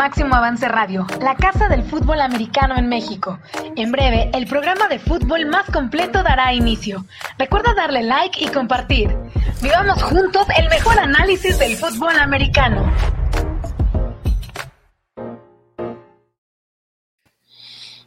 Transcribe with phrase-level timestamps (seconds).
[0.00, 3.38] Máximo Avance Radio, la casa del fútbol americano en México.
[3.76, 7.04] En breve, el programa de fútbol más completo dará inicio.
[7.36, 9.14] Recuerda darle like y compartir.
[9.60, 12.90] Vivamos juntos el mejor análisis del fútbol americano.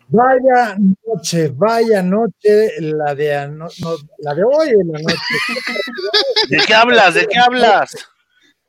[0.07, 3.55] Vaya noche, vaya noche, la de,
[4.17, 5.35] la de hoy en la noche.
[6.49, 7.13] ¿De qué hablas?
[7.13, 8.12] ¿De qué hablas?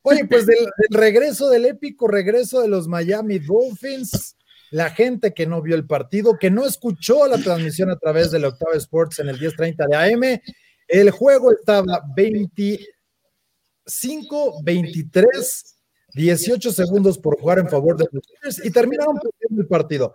[0.05, 4.37] Oye, pues del, regreso, del épico regreso de los Miami Dolphins,
[4.71, 8.45] la gente que no vio el partido, que no escuchó la transmisión a través del
[8.45, 10.41] Octavo Sports en el 10:30 de AM,
[10.87, 15.75] el juego estaba 25, 23,
[16.13, 20.13] 18 segundos por jugar en favor de los Dolphins y terminaron perdiendo el partido.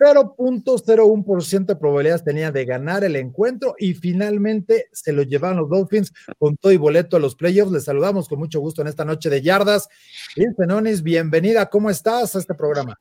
[0.00, 6.12] 0.01% de probabilidades tenía de ganar el encuentro y finalmente se lo llevaron los Dolphins
[6.38, 7.72] con todo y boleto a los playoffs.
[7.72, 9.88] Les saludamos con mucho gusto en esta noche de yardas.
[10.34, 11.66] Bien, Fenonis, bienvenida.
[11.66, 12.98] ¿Cómo estás a este programa?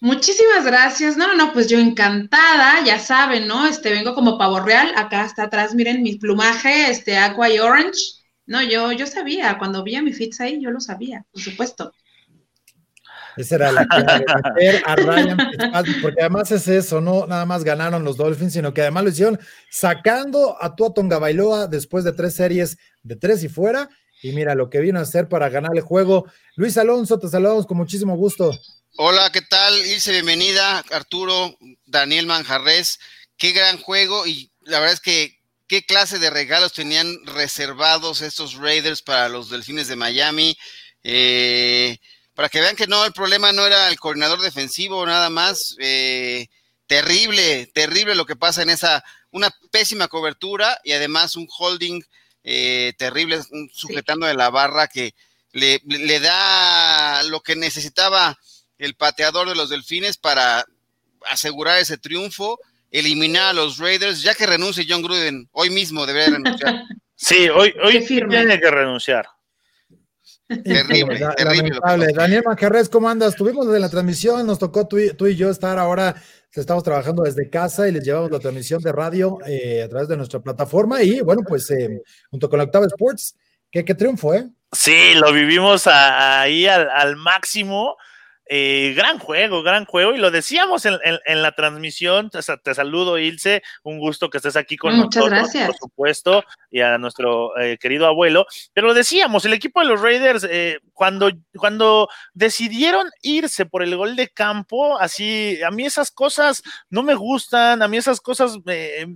[0.00, 1.16] Muchísimas gracias.
[1.16, 3.66] No, no, pues yo encantada, ya saben, ¿no?
[3.66, 4.90] Este vengo como pavo real.
[4.96, 8.00] Acá está atrás, miren mi plumaje, este aqua y orange.
[8.46, 11.92] No, yo, yo sabía, cuando vi a mi fits ahí, yo lo sabía, por supuesto.
[13.36, 15.38] Esa era la clave, meter a Ryan
[16.02, 19.40] porque además es eso, no nada más ganaron los Dolphins, sino que además lo hicieron
[19.70, 23.88] sacando a Tua Tonga Bailoa después de tres series de tres y fuera.
[24.22, 26.26] Y mira lo que vino a hacer para ganar el juego.
[26.54, 28.56] Luis Alonso, te saludamos con muchísimo gusto.
[28.96, 29.74] Hola, ¿qué tal?
[29.86, 30.84] Ilse, bienvenida.
[30.92, 33.00] Arturo, Daniel Manjarres,
[33.36, 38.56] qué gran juego y la verdad es que qué clase de regalos tenían reservados estos
[38.56, 40.56] Raiders para los Delfines de Miami.
[41.02, 41.98] Eh,
[42.34, 45.76] para que vean que no, el problema no era el coordinador defensivo, nada más.
[45.80, 46.46] Eh,
[46.86, 52.02] terrible, terrible lo que pasa en esa, una pésima cobertura y además un holding
[52.44, 53.40] eh, terrible,
[53.72, 55.14] sujetando de la barra que
[55.52, 58.38] le, le, da lo que necesitaba
[58.78, 60.64] el pateador de los delfines para
[61.30, 62.58] asegurar ese triunfo,
[62.90, 66.82] eliminar a los Raiders, ya que renuncie John Gruden, hoy mismo debería renunciar.
[67.14, 69.28] Sí, hoy, hoy tiene que renunciar.
[70.64, 72.12] Terrible, terrible.
[72.14, 73.36] Daniel Manjarres, ¿cómo andas?
[73.36, 76.14] Tuvimos desde la transmisión, nos tocó tú y, yo estar ahora,
[76.52, 80.16] estamos trabajando desde casa y les llevamos la transmisión de radio eh, a través de
[80.16, 83.36] nuestra plataforma y bueno, pues eh, junto con la Octava Sports,
[83.70, 84.48] qué, triunfo, ¿eh?
[84.72, 87.96] Sí, lo vivimos ahí al, al máximo.
[88.54, 92.28] Eh, gran juego, gran juego, y lo decíamos en, la transmisión.
[92.28, 92.42] Te,
[92.74, 95.66] saludo, Ilse, un gusto que estés aquí con Muchas nosotros, gracias.
[95.68, 98.44] por supuesto, y a nuestro eh, querido abuelo.
[98.74, 103.96] Pero lo decíamos, el equipo de los Raiders, eh, cuando, cuando decidieron irse por el
[103.96, 108.58] gol de campo, así, a mí esas cosas no me gustan, a mí esas cosas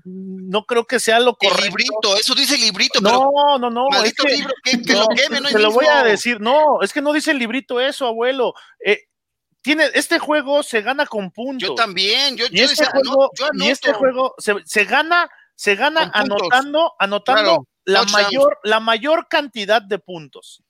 [0.06, 1.62] no creo que sea lo correcto.
[1.62, 3.02] El librito, eso dice el librito.
[3.02, 3.88] No, no, no.
[4.02, 7.02] Es que, libro, que, lo queme, no Te lo voy a decir, no, es que
[7.02, 8.54] no dice el librito eso, abuelo.
[8.82, 9.02] Eh,
[9.94, 11.68] este juego se gana con puntos.
[11.68, 17.66] Yo también, yo, y este juego, y este juego se, gana, se gana anotando, anotando
[17.84, 20.62] la mayor, la mayor cantidad de puntos.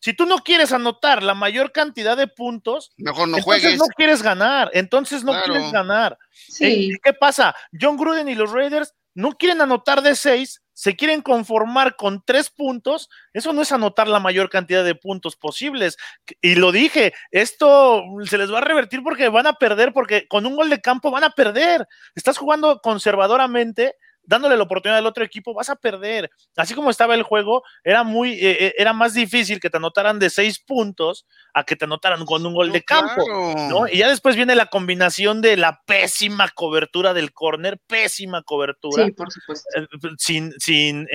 [0.00, 4.22] Si tú no quieres anotar la mayor cantidad de puntos, mejor no entonces no quieres
[4.22, 6.16] ganar, entonces no quieres ganar.
[6.30, 6.92] Sí.
[7.02, 7.54] ¿Qué pasa?
[7.78, 12.50] John Gruden y los Raiders no quieren anotar de seis, se quieren conformar con tres
[12.50, 15.96] puntos, eso no es anotar la mayor cantidad de puntos posibles.
[16.40, 20.46] Y lo dije, esto se les va a revertir porque van a perder, porque con
[20.46, 21.88] un gol de campo van a perder.
[22.14, 26.30] Estás jugando conservadoramente dándole la oportunidad al otro equipo, vas a perder.
[26.54, 30.18] Así como estaba el juego, era muy, eh, eh, era más difícil que te anotaran
[30.18, 31.26] de seis puntos
[31.58, 33.24] a que te anotaran con un gol de campo,
[33.68, 33.88] ¿no?
[33.88, 39.06] Y ya después viene la combinación de la pésima cobertura del córner, pésima cobertura.
[39.06, 39.68] Sí, por supuesto.
[39.76, 39.86] Eh,
[40.18, 41.06] sin, sin,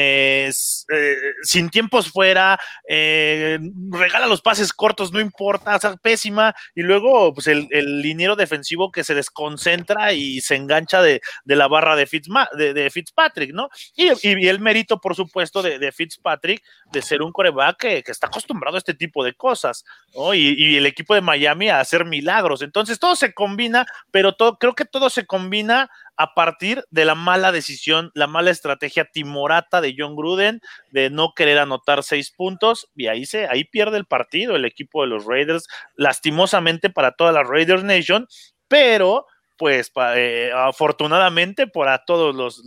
[1.43, 6.53] sin tiempos fuera, regala los pases cortos, no importa, o sea, pésima.
[6.75, 11.67] Y luego, pues el, el liniero defensivo que se desconcentra y se engancha de, la
[11.67, 13.69] barra de, Fitzma, de, de Fitzpatrick, ¿no?
[13.95, 14.07] Y,
[14.47, 18.93] el mérito, por supuesto, de, Fitzpatrick de ser un coreback que, está acostumbrado a este
[18.93, 19.83] tipo de cosas,
[20.15, 20.32] ¿no?
[20.33, 22.61] Y, el equipo de Miami a hacer milagros.
[22.61, 27.15] Entonces, todo se combina, pero todo, creo que todo se combina a partir de la
[27.15, 32.87] mala decisión, la mala estrategia timorata de John Gruden de no querer anotar seis puntos
[32.95, 37.31] y ahí se ahí pierde el partido el equipo de los Raiders lastimosamente para toda
[37.31, 38.27] la Raiders Nation,
[38.67, 39.25] pero
[39.57, 42.63] pues eh, afortunadamente para todos los,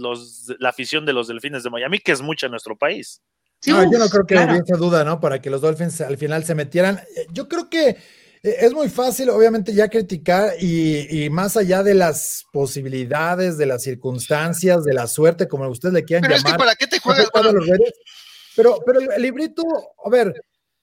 [0.59, 3.23] la afición de los Delfines de Miami, que es mucha en nuestro país.
[3.67, 5.21] No, yo no creo que hubiese duda, ¿no?
[5.21, 7.01] Para que los Dolphins al final se metieran.
[7.17, 7.97] Eh, yo creo que eh,
[8.43, 14.85] es muy fácil, obviamente, ya criticar y, más allá de las posibilidades, de las circunstancias,
[14.85, 16.51] de la suerte, como ustedes le quieran pero llamar.
[16.51, 17.29] Es que ¿Para qué te juegas?
[18.55, 19.63] pero, pero el librito,
[20.05, 20.33] a ver,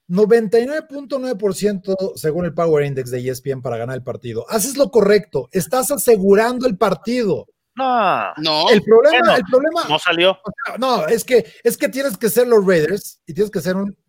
[0.08, 4.44] 99.9% según el Power Index de ESPN para ganar el partido.
[4.48, 7.46] Haces lo correcto, estás asegurando el partido.
[7.76, 10.38] No, No, El problema, Bueno, el problema, no salió.
[10.78, 13.96] no, es que es que tienes que ser los Raiders y tienes que ser un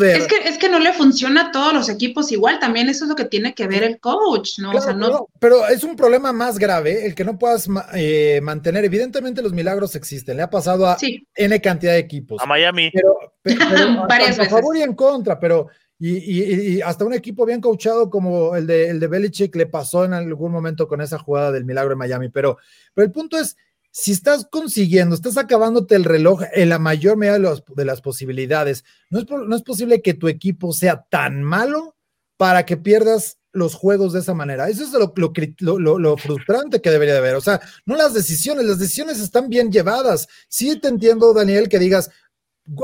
[0.00, 3.08] Es que, es que no le funciona a todos los equipos igual, también eso es
[3.08, 4.70] lo que tiene que ver el coach, ¿no?
[4.72, 8.40] o sea, no, no, pero es un problema más grave el que no puedas eh,
[8.42, 8.84] mantener.
[8.84, 12.40] Evidentemente los milagros existen, le ha pasado a sí, N cantidad de equipos.
[12.42, 12.90] A Miami.
[12.92, 14.48] pero, pe- pero Varias a veces.
[14.50, 15.68] favor y en contra, pero
[16.08, 20.12] y, hasta un equipo bien coachado como el de, el de Belichick le pasó en
[20.14, 22.58] algún momento con esa jugada del milagro en Miami, pero,
[22.94, 23.56] pero el punto es,
[23.90, 28.00] si estás consiguiendo, estás acabándote el reloj en la mayor medida de, los- de las
[28.00, 31.94] posibilidades, no es, no es posible que tu equipo sea tan malo
[32.36, 34.70] para que pierdas los juegos de esa manera.
[34.70, 37.34] Eso es lo- lo- lo frustrante que debería de haber.
[37.34, 40.26] O sea, no las decisiones, las decisiones están bien llevadas.
[40.48, 42.10] Sí te entiendo, Daniel, que digas,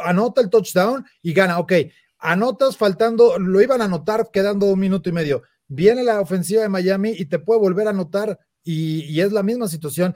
[0.04, 1.58] anota el touchdown y gana.
[1.58, 1.72] Ok,
[2.18, 5.42] anotas faltando, lo iban a anotar quedando un minuto y medio.
[5.68, 9.68] Viene la ofensiva de Miami y te puede volver a anotar y, es la misma
[9.68, 10.14] situación.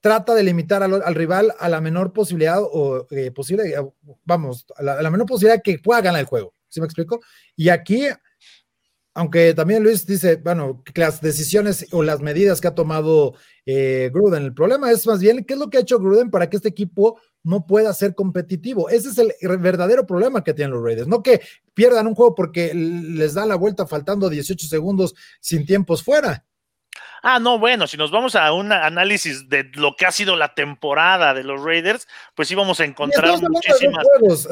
[0.00, 3.92] Trata de limitar al, al rival a la menor posibilidad o eh, posible, eh,
[4.24, 6.54] vamos, a la, a la menor posibilidad que pueda ganar el juego.
[6.68, 7.20] ¿Sí me explico?
[7.54, 8.06] Y aquí,
[9.14, 13.34] aunque también Luis dice, bueno, que las decisiones o las medidas que ha tomado
[13.66, 16.48] eh, Gruden, el problema es más bien qué es lo que ha hecho Gruden para
[16.48, 18.88] que este equipo no pueda ser competitivo.
[18.88, 21.08] Ese es el verdadero problema que tienen los Raiders.
[21.08, 21.40] No que
[21.74, 26.44] pierdan un juego porque les dan la vuelta faltando 18 segundos sin tiempos fuera.
[27.22, 30.54] Ah, no, bueno, si nos vamos a un análisis de lo que ha sido la
[30.54, 34.04] temporada de los Raiders, pues íbamos a encontrar muchísimas,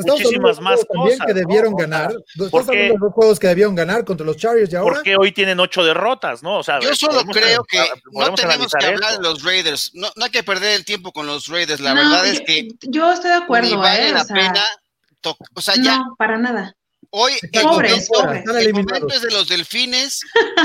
[0.07, 1.27] muchísimas más cosas.
[1.27, 1.77] que debieron ¿no?
[1.79, 2.13] ganar.
[2.13, 2.77] ¿por Estamos qué?
[2.79, 4.95] hablando de dos juegos que debieron ganar contra los Chargers y ahora.
[4.95, 6.59] ¿Por qué hoy tienen ocho derrotas, no?
[6.59, 7.79] O sea, yo solo creo que
[8.13, 9.91] no tenemos que hablar de los Raiders.
[9.95, 11.81] No, no hay que perder el tiempo con los Raiders.
[11.81, 14.13] La no, verdad es que yo estoy de acuerdo, ni vale ¿eh?
[14.13, 14.65] la O sea, pena.
[15.55, 16.75] O sea, ya no, para nada.
[17.11, 18.67] Hoy el Pobres, momento, pobres.
[18.67, 20.21] El momento es de los delfines,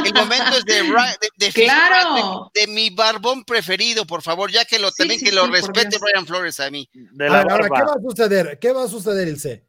[0.05, 2.51] el momento es de, de, de Claro.
[2.53, 5.47] de mi barbón preferido, por favor, ya que lo Sí, también sí, que lo sí,
[5.51, 5.97] por respete.
[5.99, 6.87] Brian Flores a mí.
[6.93, 7.63] De A la ver, ahora.
[7.69, 8.59] ¿qué va a suceder?
[8.59, 9.63] ¿Qué va a suceder, Ilse?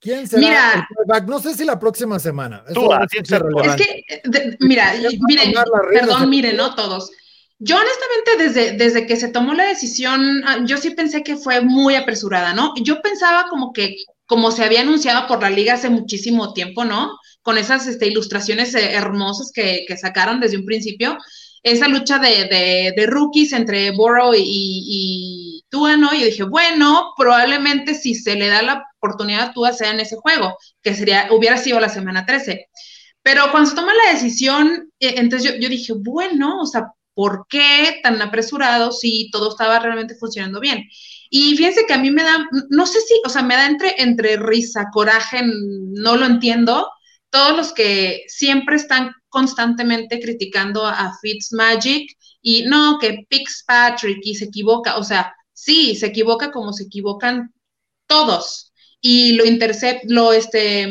[0.00, 0.88] ¿Quién será Mira.
[1.20, 1.26] el?
[1.26, 2.64] No sé si la próxima semana.
[2.68, 3.30] Eso Tú, es.
[3.70, 4.94] Es que, de- mira,
[5.28, 5.52] miren,
[5.92, 7.10] perdón, miren, no todos.
[7.60, 11.60] Yo honestamente desde, desde que se tomó la decisión, ah, yo sí pensé que fue
[11.60, 12.74] muy apresurada, ¿no?
[12.82, 13.94] Yo pensaba como que,
[14.26, 17.18] como se había anunciado por la liga hace muchísimo tiempo, ¿no?
[17.42, 21.18] Con esas este, ilustraciones eh, hermosas que, sacaron desde un principio,
[21.62, 26.12] esa lucha de, de, rookies entre Burrow y, y Tua, ¿no?
[26.12, 30.16] Yo dije, bueno, probablemente si se le da la oportunidad a Tua sea en ese
[30.16, 32.66] juego, que sería, hubiera sido la semana 13.
[33.22, 37.46] Pero cuando se toma la decisión, eh, entonces yo, yo dije, bueno, o sea, ¿por
[37.48, 40.84] qué tan apresurado si todo estaba realmente funcionando bien?
[41.34, 43.94] Y fíjense que a mí me da, no sé si, o sea, me da entre,
[44.02, 46.86] entre risa, coraje, no lo entiendo,
[47.30, 54.44] todos los que siempre están constantemente criticando a Fitzmagic y no, que Fitzpatrick y se
[54.44, 57.54] equivoca, o sea, sí, se equivoca como se equivocan
[58.06, 58.70] todos
[59.00, 60.86] y lo intercept, lo este,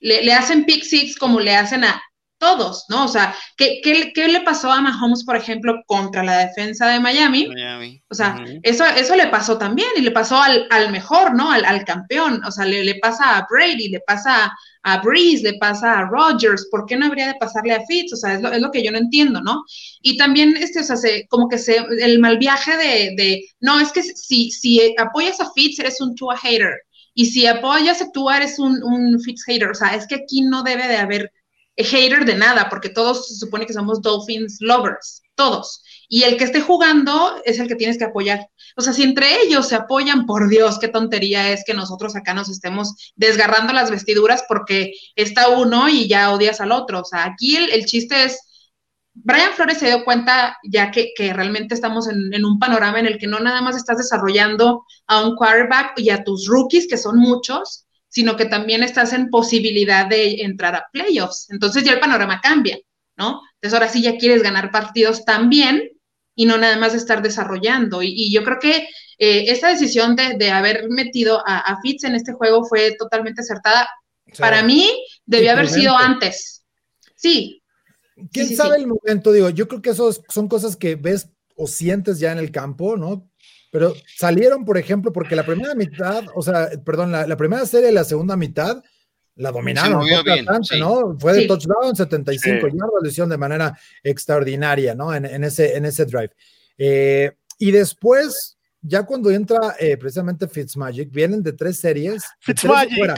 [0.00, 2.02] le, le hacen pick six como le hacen a
[2.42, 3.04] todos, ¿no?
[3.04, 6.98] O sea, ¿qué, qué, qué le pasó a Mahomes, por ejemplo, contra la defensa de
[6.98, 7.46] Miami?
[7.46, 8.02] Miami.
[8.10, 11.52] O sea, eso, eso le pasó también y le pasó al, al mejor, ¿no?
[11.52, 12.42] Al, al campeón.
[12.44, 16.08] O sea, le, le pasa a Brady, le pasa a, a Breeze, le pasa a
[16.08, 16.66] Rodgers.
[16.68, 18.12] ¿Por qué no habría de pasarle a Fitz?
[18.12, 19.62] O sea, es lo, es lo que yo no entiendo, ¿no?
[20.00, 23.78] Y también, este, o sea, se, como que se, el mal viaje de, de, no,
[23.78, 26.74] es que si, si apoyas a Fitz, eres un Tua hater.
[27.14, 29.70] Y si apoyas a Tua, eres un, un Fitz hater.
[29.70, 31.30] O sea, es que aquí no debe de haber
[31.76, 35.82] hater de nada, porque todos se supone que somos Dolphins lovers, todos.
[36.08, 38.46] Y el que esté jugando es el que tienes que apoyar.
[38.76, 42.34] O sea, si entre ellos se apoyan, por Dios, qué tontería es que nosotros acá
[42.34, 47.00] nos estemos desgarrando las vestiduras porque está uno y ya odias al otro.
[47.00, 48.40] O sea, aquí el, el chiste es,
[49.14, 53.06] Brian Flores se dio cuenta ya que, que realmente estamos en, en, un panorama en
[53.06, 56.96] el que no nada más estás desarrollando a un quarterback y a tus rookies, que
[56.96, 61.46] son muchos, sino que también estás en posibilidad de entrar a playoffs.
[61.50, 62.78] Entonces ya el panorama cambia,
[63.16, 63.40] ¿no?
[63.54, 65.88] Entonces ahora sí ya quieres ganar partidos también
[66.34, 68.02] y no nada más estar desarrollando.
[68.02, 72.04] Y, y yo creo que eh, esta decisión de, de haber metido a, a, Fitz
[72.04, 73.88] en este juego fue totalmente acertada.
[74.30, 74.90] O sea, Para mí
[75.24, 76.64] debió haber sido antes.
[77.16, 77.62] Sí.
[78.30, 78.82] ¿Quién sí, sabe sí.
[78.82, 79.32] el momento?
[79.32, 82.98] Digo, yo creo que eso son cosas que ves o sientes ya en el campo,
[82.98, 83.26] ¿no?
[83.72, 87.90] Pero salieron, por ejemplo, porque la primera mitad, o sea, perdón, la, la primera serie
[87.90, 88.82] y la segunda mitad
[89.36, 90.78] la dominaron bien, bastante, sí.
[90.78, 91.16] ¿no?
[91.18, 91.46] Fue de Sí.
[91.48, 92.72] touchdown, 75 Sí.
[92.76, 95.14] yardas, lo hicieron de manera extraordinaria, ¿no?
[95.14, 96.30] En, en ese, en ese drive.
[96.76, 102.22] Eh, y después, ya cuando entra eh, precisamente Fitzmagic, vienen de tres series.
[102.22, 102.98] de tres Fitzmagic.
[102.98, 103.16] fuera.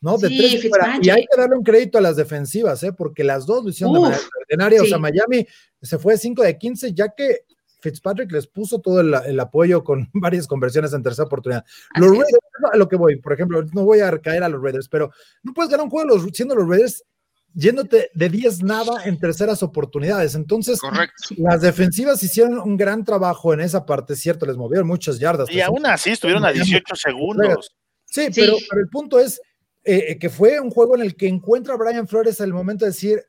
[0.00, 0.18] ¿no?
[0.18, 0.64] De tres
[1.00, 2.92] Y hay que darle un crédito a las defensivas, ¿eh?
[2.92, 4.82] Porque las dos lo hicieron de manera extraordinaria.
[4.82, 5.46] O sea, Miami
[5.80, 7.44] se fue 5 de 15, ya que
[7.82, 11.64] Fitzpatrick les puso todo el, apoyo con varias conversiones en tercera oportunidad.
[11.96, 12.38] los Raiders,
[12.72, 15.10] a lo que voy, por ejemplo, no voy a caer a los Raiders, pero
[15.42, 17.04] no puedes ganar un juego siendo los Raiders
[17.54, 20.34] yéndote de 10 nada en terceras oportunidades.
[20.34, 20.78] Entonces,
[21.36, 25.50] las defensivas hicieron un gran trabajo en esa parte, cierto, les movieron muchas yardas.
[25.50, 27.74] Y aún así estuvieron a 18 segundos.
[28.04, 29.40] Sí, Pero, el punto es
[29.84, 32.90] eh, que fue un juego en el que encuentra a Brian Flores al momento de
[32.90, 33.22] decir,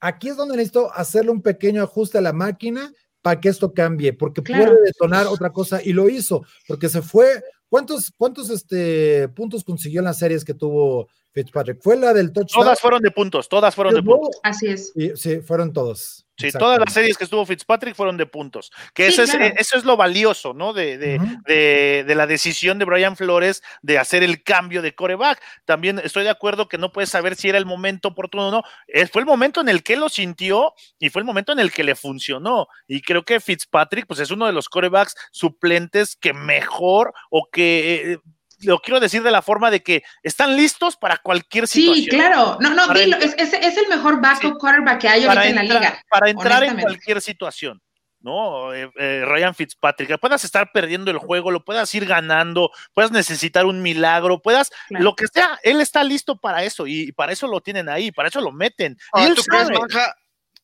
[0.00, 4.12] aquí es donde necesito hacerle un pequeño ajuste a la máquina para que esto cambie,
[4.12, 7.42] porque puede detonar otra cosa y lo hizo, porque se fue.
[7.68, 11.82] ¿Cuántos, cuántos este, puntos consiguió en las series que tuvo Fitzpatrick?
[11.82, 12.64] ¿Fue la del touchdown?
[12.64, 14.40] Todas fueron de puntos, todas fueron de puntos.
[14.42, 14.94] Así es.
[15.16, 16.27] sí, fueron todos.
[16.38, 18.70] Sí, todas las series que estuvo Fitzpatrick fueron de puntos.
[18.94, 20.72] Que eso, es, eso es lo valioso, ¿no?
[20.72, 25.42] De, de, de, la decisión de Brian Flores de hacer el cambio de coreback.
[25.64, 28.62] También estoy de acuerdo que no puedes saber si era el momento oportuno o no.
[28.86, 31.72] Eh, fue el momento en el que lo sintió y fue el momento en el
[31.72, 32.68] que le funcionó.
[32.86, 38.12] Y creo que Fitzpatrick, pues es uno de los corebacks suplentes que mejor o que
[38.12, 38.18] eh,
[38.60, 42.04] lo quiero decir de la forma de que están listos para cualquier situación.
[42.04, 42.58] Sí, claro.
[42.60, 46.02] No, no, dilo, es, es, el mejor backup quarterback que hay ahorita en la liga.
[46.10, 47.80] Para entrar en cualquier situación.
[48.20, 48.74] ¿no?
[48.74, 53.66] Eh, eh, Ryan Fitzpatrick, puedas estar perdiendo el juego, lo puedas ir ganando, puedas necesitar
[53.66, 57.60] un milagro, puedas, lo que sea, él está listo para eso y, para eso lo
[57.60, 58.96] tienen ahí, para eso lo meten.
[59.36, 59.68] ¿Tú crees,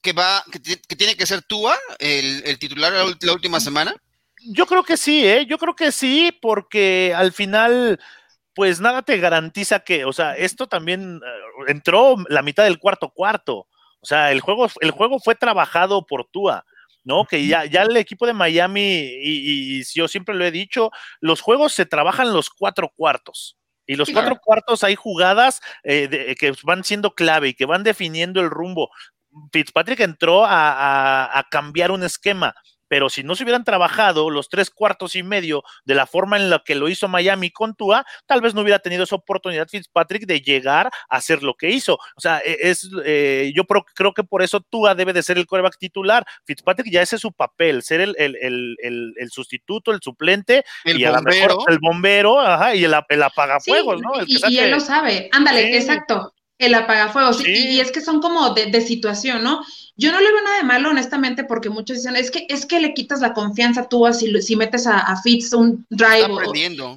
[0.01, 0.59] que va, que,
[0.97, 3.95] tiene que ser Tua el, el titular la última semana?
[4.47, 5.47] Yo creo que sí, ¿eh?
[5.47, 7.99] Yo creo que sí, porque al final,
[8.55, 13.11] pues nada te garantiza que, o sea, esto también eh, entró la mitad del cuarto
[13.11, 13.69] cuarto.
[14.01, 16.65] O sea, el juego, el juego fue trabajado por Tua.
[17.05, 17.27] ¿no?
[17.27, 21.75] Que ya, ya el equipo de Miami, y, yo siempre lo he dicho, los juegos
[21.75, 23.59] se trabajan los cuatro cuartos.
[23.87, 28.41] Y los cuatro cuartos hay jugadas eh, que van siendo clave y que van definiendo
[28.41, 28.89] el rumbo.
[29.53, 32.55] Fitzpatrick entró a cambiar un esquema
[32.95, 36.49] pero si no se hubieran trabajado los tres cuartos y medio de la forma en
[36.49, 40.27] la que lo hizo Miami con Tua, tal vez no hubiera tenido esa oportunidad Fitzpatrick
[40.27, 41.95] de llegar a hacer lo que hizo.
[42.15, 45.47] O sea, e, es, eh, yo creo, que por eso Tua debe de ser el
[45.49, 46.25] coreback titular.
[46.45, 51.67] Fitzpatrick ya ese es su papel, ser el, el, sustituto, el suplente, el y bombero.
[51.67, 54.13] el bombero, ajá, y el, apagafuegos, ¿no?
[54.25, 55.31] y, él lo sabe.
[55.33, 56.33] Ándale, exacto.
[56.59, 57.45] El apagafuegos.
[57.45, 59.65] Y, es que son como de, de situación, ¿no?
[59.97, 62.81] Yo no le veo nada de malo, honestamente, porque muchos dicen, es que, es que
[62.81, 66.27] le quitas la confianza tú si, si metes a, a Fitz un drive.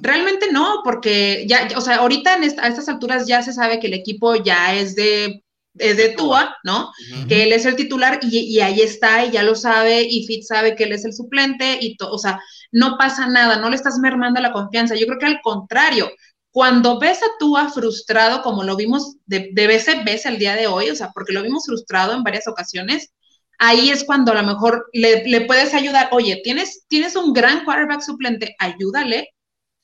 [0.02, 3.86] realmente no, porque ya, o sea, ahorita en a estas alturas ya se sabe que
[3.86, 5.42] el equipo ya es de
[5.78, 6.90] es de Tua, ¿no?
[7.28, 10.48] Que él es el titular y, y, ahí está, y ya lo sabe, y Fitz
[10.48, 12.40] sabe que él es el suplente, y todo, o sea,
[12.72, 14.94] no pasa nada, no le estás mermando la confianza.
[14.94, 16.10] Yo creo que al contrario,
[16.50, 20.56] cuando ves a Tua frustrado, como lo vimos de, de vez en vez el día
[20.56, 23.12] de hoy, o sea, porque lo vimos frustrado en varias ocasiones,
[23.58, 26.08] ahí es cuando a lo mejor le, puedes ayudar.
[26.12, 29.34] Oye, tienes, tienes un gran quarterback suplente, ayúdale,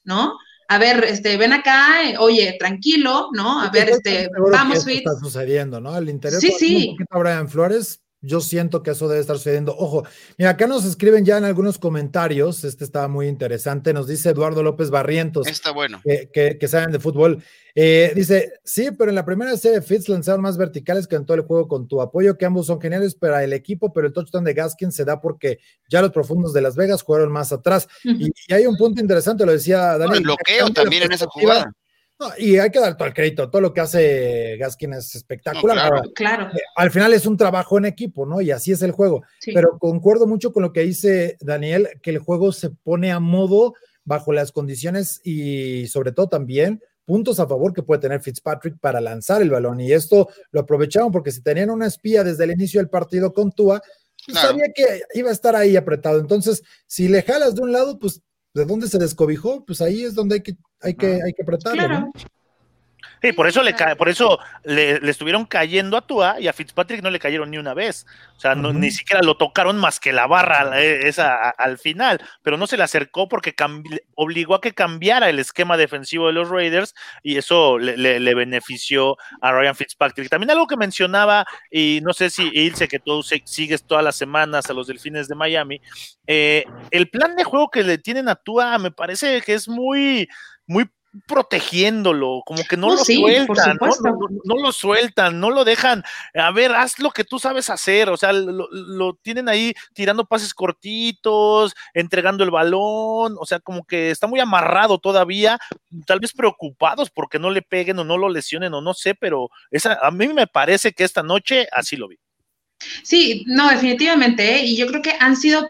[0.05, 0.39] ¿no?
[0.69, 3.61] A ver, este, ven acá, eh, oye, tranquilo, ¿no?
[3.61, 5.97] A ver, este, vamos, ¿Qué está sucediendo, ¿no?
[5.97, 6.89] El interés sí, sí.
[6.89, 9.77] un poquito a Brian Flores, yo siento que eso debe estar sucediendo.
[9.77, 10.05] Ojo,
[10.39, 14.63] mira, acá nos escriben ya en algunos comentarios, este está muy interesante, nos dice Eduardo
[14.63, 15.47] López Barrientos.
[15.47, 16.01] Está bueno.
[16.05, 17.43] Que, que, saben de fútbol.
[17.75, 21.37] Eh, dice, sí, pero en la primera serie Fitz lanzaron más verticales que en todo
[21.37, 24.45] el juego con tu apoyo, que ambos son geniales para el equipo, pero el touchdown
[24.45, 27.89] de Gaskin se da porque ya los profundos de Las Vegas jugaron más atrás.
[28.05, 30.19] y, hay un punto interesante, lo decía Daniel.
[30.19, 31.73] el bloqueo también en esa jugada
[32.39, 36.03] y hay que dar todo el crédito, todo lo que hace Gaskin es espectacular.
[36.15, 38.41] claro, eh, Al final es un trabajo en equipo, ¿no?
[38.41, 39.23] Y así es el juego.
[39.45, 43.75] Pero concuerdo mucho con lo que dice Daniel, que el juego se pone a modo
[44.05, 49.01] bajo las condiciones y sobre todo también puntos a favor que puede tener Fitzpatrick para
[49.01, 49.81] lanzar el balón.
[49.81, 53.53] Y esto lo aprovecharon porque si tenían una espía desde el inicio del partido con
[53.53, 53.83] Tua,
[54.27, 56.19] pues sabía que iba a estar ahí apretado.
[56.19, 58.23] Entonces, si le jalas de un lado, pues
[58.55, 61.89] de dónde se descobijó, pues ahí es donde hay que, hay que, hay que apretarlo,
[61.89, 62.13] ¿no?
[63.25, 67.09] Sí, por eso le por eso le, estuvieron cayendo a Tua y a Fitzpatrick no
[67.09, 68.05] le cayeron ni una vez.
[68.37, 72.59] O sea, ni siquiera lo tocaron más que la barra eh, esa al final, pero
[72.59, 73.55] no se le acercó porque
[74.15, 79.53] obligó a que cambiara el esquema defensivo de los Raiders y eso le, benefició a
[79.53, 80.29] Ryan Fitzpatrick.
[80.29, 84.69] También algo que mencionaba, y no sé si Ilse, que tú sigues todas las semanas
[84.69, 85.81] a los Delfines de Miami,
[86.27, 90.29] eh, el plan de juego que le tienen a Tua me parece que es muy,
[90.67, 90.91] muy
[91.27, 93.93] protegiéndolo, como que no Oh, lo sí, sueltan, ¿no?
[93.93, 94.03] supuesto.
[94.05, 96.03] No, no- no lo sueltan, no lo dejan.
[96.35, 100.25] A ver, haz lo que tú sabes hacer, o sea, lo, lo tienen ahí tirando
[100.25, 105.59] pases cortitos, entregando el balón, o sea, como que está muy amarrado todavía,
[106.07, 109.51] tal vez preocupados porque no le peguen o no lo lesionen o no sé, pero
[109.71, 112.17] esa, a mí me parece que esta noche así lo vi.
[113.03, 114.65] Sí, no, definitivamente, ¿eh?
[114.67, 115.69] y yo creo que han sido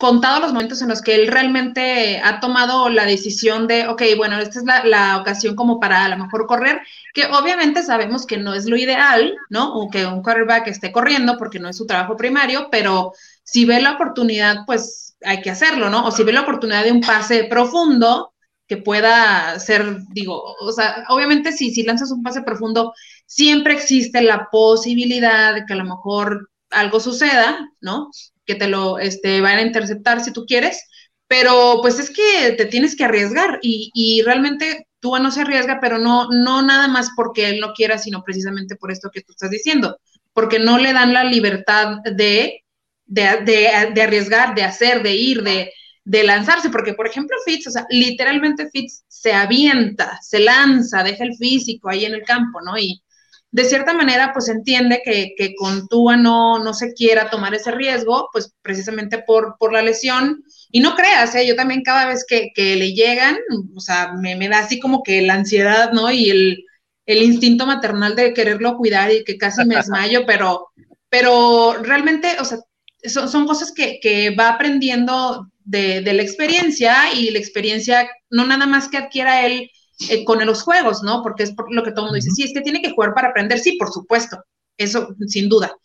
[0.00, 4.38] contados los momentos en los que él realmente ha tomado la decisión de, ok, bueno,
[4.38, 6.80] esta es la, ocasión como para a lo mejor correr,
[7.12, 9.74] que obviamente sabemos que no es lo ideal, ¿no?
[9.74, 13.12] O que un quarterback esté corriendo porque no es su trabajo primario, pero
[13.44, 16.06] si ve la oportunidad, pues hay que hacerlo, ¿no?
[16.06, 18.32] O si ve la oportunidad de un pase profundo
[18.66, 22.94] que pueda ser, digo, o sea, obviamente si, si lanzas un pase profundo,
[23.26, 28.10] siempre existe la posibilidad de que a lo mejor algo suceda, ¿no?
[28.46, 30.84] Que te lo este, van a interceptar si tú quieres,
[31.28, 35.78] pero pues es que te tienes que arriesgar y, y realmente tú no se arriesga,
[35.80, 39.32] pero no, no nada más porque él no quiera, sino precisamente por esto que tú
[39.32, 39.98] estás diciendo,
[40.32, 42.64] porque no le dan la libertad de,
[43.06, 45.72] de, de, arriesgar, de hacer, de ir, de,
[46.04, 51.24] de lanzarse, porque por ejemplo Fitz, o sea, literalmente Fitz se avienta, se lanza, deja
[51.24, 52.78] el físico ahí en el campo, ¿no?
[52.78, 53.02] Y
[53.52, 57.72] de cierta manera, pues entiende que, que con Tua no, no se quiera tomar ese
[57.72, 60.44] riesgo, pues precisamente por, por la lesión.
[60.70, 61.46] Y no creas, ¿eh?
[61.46, 63.36] yo también cada vez que, que le llegan,
[63.74, 66.12] o sea, me, me, da así como que la ansiedad, ¿no?
[66.12, 66.64] Y el,
[67.06, 70.68] el instinto maternal de quererlo cuidar y que casi me desmayo, pero,
[71.08, 72.58] pero realmente, o sea,
[73.02, 78.46] son, son cosas que, que va aprendiendo de, de, la experiencia y la experiencia no
[78.46, 79.70] nada más que adquiera él
[80.08, 81.22] eh, con los juegos, ¿no?
[81.22, 83.14] Porque es por lo que todo el mundo dice, sí, es que tiene que jugar
[83.14, 84.42] para aprender, sí, por supuesto,
[84.76, 85.76] eso sin duda.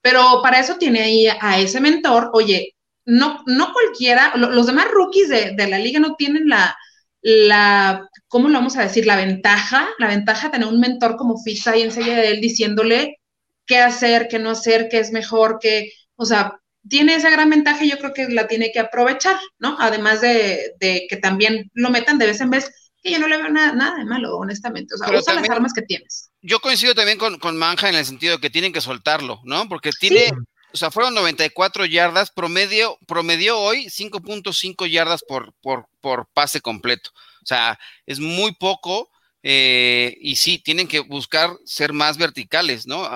[0.00, 2.74] Pero para eso tiene ahí a ese mentor, oye,
[3.06, 6.76] no, no cualquiera, lo, los demás rookies de, de, la liga no tienen la,
[7.22, 9.06] la, ¿cómo lo vamos a decir?
[9.06, 13.18] La ventaja, la ventaja de tener un mentor como Fitz ahí enseguida de él diciéndole
[13.66, 17.84] qué hacer, qué no hacer, qué es mejor, qué, o sea, tiene esa gran ventaja
[17.84, 19.76] y yo creo que la tiene que aprovechar, ¿no?
[19.80, 22.70] Además de, de que también lo metan de vez en vez,
[23.04, 24.94] que yo no le veo nada, nada de malo, honestamente.
[24.94, 26.30] O sea, Pero usa también, las armas que tienes.
[26.40, 29.68] Yo coincido también con, con, Manja en el sentido de que tienen que soltarlo, ¿no?
[29.68, 30.34] Porque tiene, sí.
[30.72, 37.10] o sea, fueron 94 yardas, promedio, promedio hoy 5.5 yardas por, por, por pase completo.
[37.42, 39.10] O sea, es muy poco
[39.42, 43.06] eh, y sí, tienen que buscar ser más verticales, ¿no?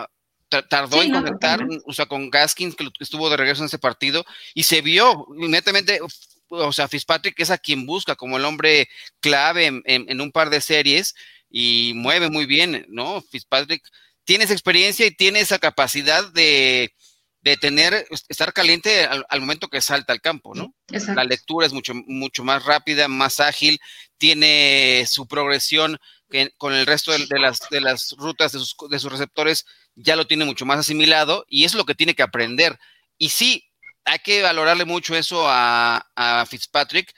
[0.49, 3.79] tardó sí, en conectar, no, o sea, con Gaskins, que estuvo de regreso en ese
[3.79, 4.25] partido,
[4.55, 6.01] y se vio inmediatamente,
[6.51, 8.89] o sea, Fitzpatrick es a quien busca como el hombre
[9.21, 11.15] clave en, en, en, un par de series
[11.51, 13.23] y mueve muy bien, ¿no?
[13.23, 13.83] Fitzpatrick
[14.25, 16.95] tiene esa experiencia y tiene esa capacidad de,
[17.41, 20.75] de tener, estar caliente al, al, momento que salta al campo, ¿no?
[20.89, 21.15] Exacto.
[21.15, 23.81] La lectura es mucho, mucho más rápida, más ágil,
[24.19, 28.77] tiene su progresión que, con el resto de, de, las, de las rutas de sus,
[28.91, 32.23] de sus receptores ya lo tiene mucho más asimilado y es lo que tiene que
[32.23, 32.79] aprender.
[33.17, 33.68] Y sí,
[34.09, 37.15] hay que valorarle mucho eso a, a Fitzpatrick,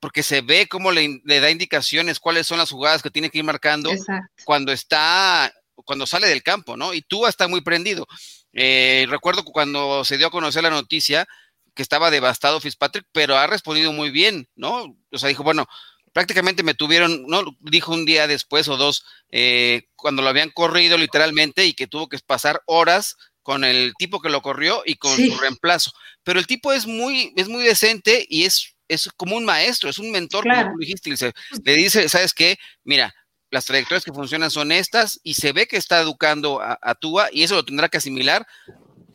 [0.00, 3.38] porque se ve cómo le, le, da indicaciones, cuáles son las jugadas que tiene que
[3.38, 4.44] ir marcando Exacto.
[4.44, 6.94] cuando está, cuando sale del campo, ¿no?
[6.94, 8.06] Y tú está muy prendido.
[8.52, 11.26] Eh, recuerdo cuando se dio a conocer la noticia
[11.74, 14.96] que estaba devastado Fitzpatrick, pero ha respondido muy bien, ¿no?
[15.12, 15.66] O sea, dijo, bueno,
[16.12, 20.96] prácticamente me tuvieron, no, dijo un día después o dos, eh, cuando lo habían corrido
[20.96, 23.16] literalmente y que tuvo que pasar horas
[23.46, 25.30] con el tipo que lo corrió y con sí.
[25.30, 25.92] su reemplazo.
[26.24, 30.00] Pero el tipo es muy, es muy decente y es, es como un maestro, es
[30.00, 30.62] un mentor, claro.
[30.62, 31.32] como tú dijiste, le,
[31.64, 32.58] le dice, ¿sabes qué?
[32.82, 33.14] Mira,
[33.52, 37.28] las trayectorias que funcionan son estas y se ve que está educando a, a Tua
[37.30, 38.44] y eso lo tendrá que asimilar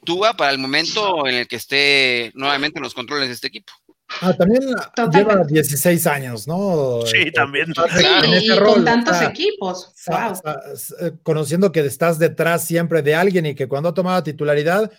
[0.05, 3.73] Tua para el momento en el que esté nuevamente en los controles de este equipo.
[4.19, 4.63] Ah, también
[4.95, 5.17] Totalmente.
[5.17, 7.01] lleva 16 años, ¿no?
[7.05, 7.67] Sí, eh, también.
[7.67, 9.91] Sí, en este y rol, con tantos está, equipos.
[9.95, 10.33] Está, wow.
[10.73, 14.91] está, conociendo que estás detrás siempre de alguien y que cuando ha tomado titularidad,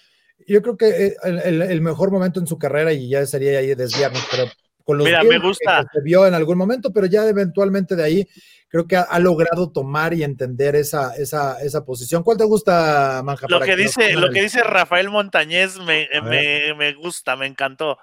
[0.47, 3.59] yo creo que eh, el, el, el mejor momento en su carrera, y ya sería
[3.59, 4.47] ahí desviarnos, pero
[4.85, 5.83] con los Mira, me gusta.
[5.93, 8.29] Que se vio en algún momento, pero ya eventualmente de ahí
[8.69, 12.23] creo que ha, ha, logrado tomar y entender esa, esa, esa posición.
[12.23, 13.47] ¿Cuál te gusta, Manja?
[13.49, 17.99] Lo, que, dice, lo que dice Rafael Montañez me, me, me gusta, me encantó.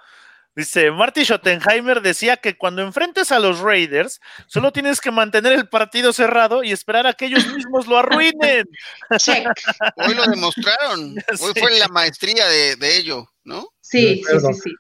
[0.56, 5.70] Dice, Marty Schottenheimer decía que cuando enfrentes a los Raiders, solo tienes que mantener el
[5.70, 8.68] partido cerrado y esperar a que ellos mismos lo arruinen.
[9.18, 9.48] Check.
[9.96, 11.16] Hoy lo demostraron.
[11.42, 11.60] Hoy sí.
[11.60, 13.70] fue la maestría de, de ello, ¿no?
[13.80, 14.76] Sí, sí, sí, sí.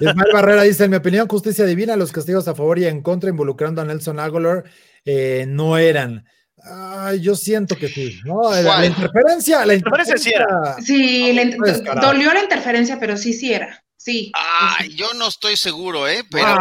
[0.00, 3.30] Ismael Barrera dice, en mi opinión, justicia divina, los castigos a favor y en contra
[3.30, 4.64] involucrando a Nelson Aguilar
[5.04, 6.24] eh, no eran.
[6.62, 8.50] Ay, yo siento que sí, ¿no?
[8.50, 10.76] La, la, interferencia, la interferencia sí era.
[10.82, 11.56] Sí, le,
[12.00, 13.82] dolió la interferencia, pero sí, sí era.
[14.02, 14.32] Sí.
[14.34, 16.24] Ay, yo no estoy seguro, ¿eh?
[16.30, 16.56] Pero Ah,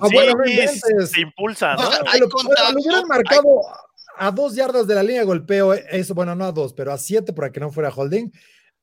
[0.00, 1.10] ah, bueno, sí, inventes.
[1.10, 1.88] se impulsa, ¿no?
[1.88, 3.60] O sea, Ah, hay lo, contacto, lo hubieran hay- marcado
[4.16, 6.92] a dos yardas de la línea de golpeo, eh, eso, bueno, no a dos, pero
[6.92, 8.30] a siete para que no fuera holding,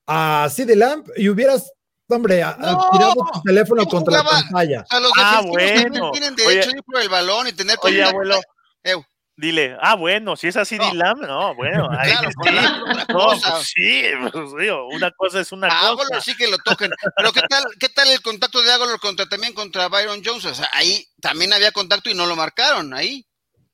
[0.07, 1.71] a CD Lamp y hubieras,
[2.09, 4.81] hombre, a- a- No, tirado tu teléfono contra la pantalla.
[4.81, 6.11] O sea, los Ah, bueno.
[6.11, 6.73] tienen derecho Oye.
[6.73, 8.41] a ir por el balón y tener Oye, abuelo,
[8.83, 9.05] Eu,
[9.41, 10.89] dile, ah, bueno, si es así No.
[10.91, 12.35] Dilam, no, bueno, ahí Claro, sí.
[12.41, 13.51] otra No, cosa.
[13.51, 15.87] pues sí, pues, digo, una cosa es una A cosa.
[15.89, 16.91] Agolor sí que lo toquen.
[17.17, 20.45] Pero ¿qué tal, qué tal el contacto de Agolor contra también contra Byron Jones?
[20.45, 23.25] O sea, ahí también había contacto y no lo marcaron ahí,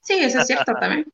[0.01, 1.06] Sí, eso es cierto también.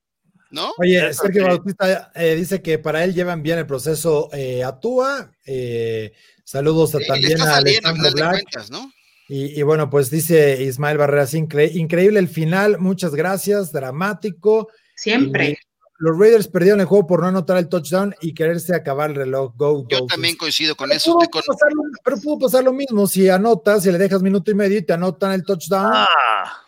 [0.52, 0.72] ¿no?
[0.78, 1.48] Oye, Eso Sergio sí.
[1.50, 5.32] Bautista eh, dice que para él llevan bien el proceso eh, Atúa.
[5.48, 6.14] eh,
[6.44, 8.32] saludos a- Sí, también a Alejandro Black.
[8.34, 8.92] cuentas, ¿no?
[9.36, 14.70] Y, y bueno, pues dice Ismael Barreras, incre- increíble el final, muchas gracias, dramático.
[14.96, 15.50] Siempre.
[15.50, 15.58] Y
[15.98, 19.54] los Raiders perdieron el juego por no anotar el touchdown y quererse acabar el reloj.
[19.56, 21.14] Go, Yo también coincido con Pero eso.
[21.14, 24.22] pudo estoy con- pasar lo- pero pudo pasar lo mismo si anotas, si le dejas
[24.22, 26.08] minuto y medio y te anotan el touchdown Ah,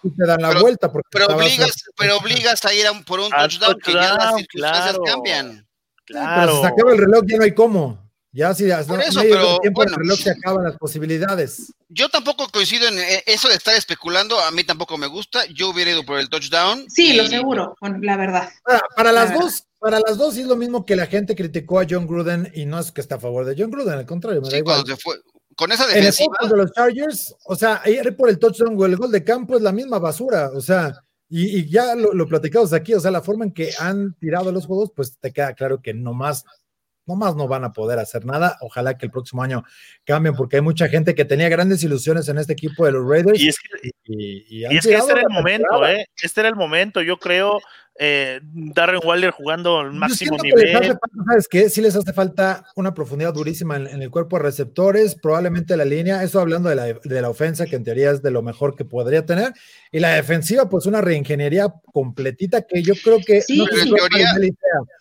[0.01, 0.91] y te dan la Pero- vuelta.
[0.91, 4.35] Porque Pero obligas, pero obligas a ir a un- por un touchdown que ya las
[4.37, 5.03] circunstancias claro.
[5.03, 5.51] cambian.
[5.57, 5.63] Sí,
[6.05, 6.41] claro.
[6.41, 8.04] Pero si se acaba el reloj ya no hay cómo.
[8.35, 9.93] Ya si a Por no- eso, pero, tiempo bueno.
[9.93, 11.71] el reloj se acaban las posibilidades.
[11.87, 15.45] Yo tampoco coincido en eh, eso de estar especulando, a mí tampoco me gusta.
[15.53, 16.85] Yo hubiera ido por el touchdown.
[16.89, 18.49] Sí, lo seguro, bueno, la verdad.
[18.65, 21.85] Para, para las dos, para las dos es lo mismo que la gente criticó a
[21.89, 24.47] John Gruden y no es que está a favor de John Gruden, al contrario, me
[24.47, 24.75] da Sí, igual.
[24.83, 25.15] cuando se fue.
[25.55, 28.85] Con esa En el defensiva, de los Chargers, o sea, ir por el touchdown o
[28.85, 30.91] el gol de campo es la misma basura, o sea,
[31.29, 34.51] y, y ya lo, lo platicamos aquí, o sea, la forma en que han tirado
[34.51, 36.43] los juegos, pues te queda claro que nomás,
[37.05, 38.57] nomás no van a poder hacer nada.
[38.61, 39.63] Ojalá que el próximo año
[40.03, 43.39] cambien, porque hay mucha gente que tenía grandes ilusiones en este equipo de los Raiders.
[43.39, 45.87] Y es que, y- y han y es que este era el momento.
[45.87, 46.05] ¿eh?
[46.21, 47.59] Este era el momento, yo creo.
[47.97, 50.87] Eh, Darren Waller jugando al máximo siento que nivel.
[50.89, 51.69] falta, ¿sabes qué?
[51.69, 55.85] Sí les hace falta una profundidad durísima en, en el cuerpo de receptores, probablemente la
[55.85, 58.75] línea, eso hablando de la, de la ofensa, que en teoría es de lo mejor
[58.75, 59.53] que podría tener,
[59.93, 63.59] y la defensiva, pues una reingeniería completita que yo creo que Sí.
[63.59, 63.65] no.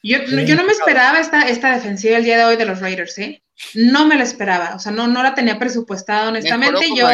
[0.04, 2.80] Yo, Sí, yo no me esperaba esta, esta defensiva el día de hoy de los
[2.80, 3.42] Raiders, ¿eh?
[3.74, 6.80] No me la esperaba, o sea, no, no la tenía presupuestada, honestamente.
[6.96, 7.08] Yo,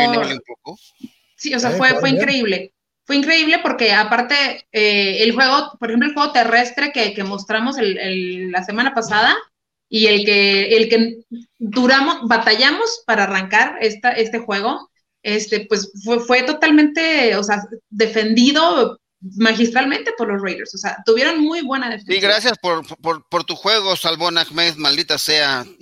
[1.37, 2.17] sí, o sea, Eh, fue, fue bien.
[2.17, 2.73] increíble.
[3.11, 7.77] Fue increíble porque aparte eh, el juego, por ejemplo, el juego terrestre que, que mostramos
[7.77, 9.37] el- el- la semana pasada
[9.89, 11.17] y el que, el que
[11.59, 14.91] duramos, batallamos para arrancar esta, este juego,
[15.25, 19.01] este, pues fue, fue totalmente, o sea, defendido
[19.37, 20.73] magistralmente por los Raiders.
[20.77, 22.13] O sea, tuvieron muy buena defensa.
[22.13, 25.65] Sí, gracias por, por, por tu juego, Salvón Ahmed, maldita sea.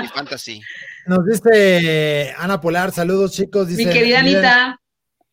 [0.00, 0.62] Mi fantasy.
[1.06, 4.80] Nos dice Ana Polar, saludos chicos, dice Mi querida miren, Anita,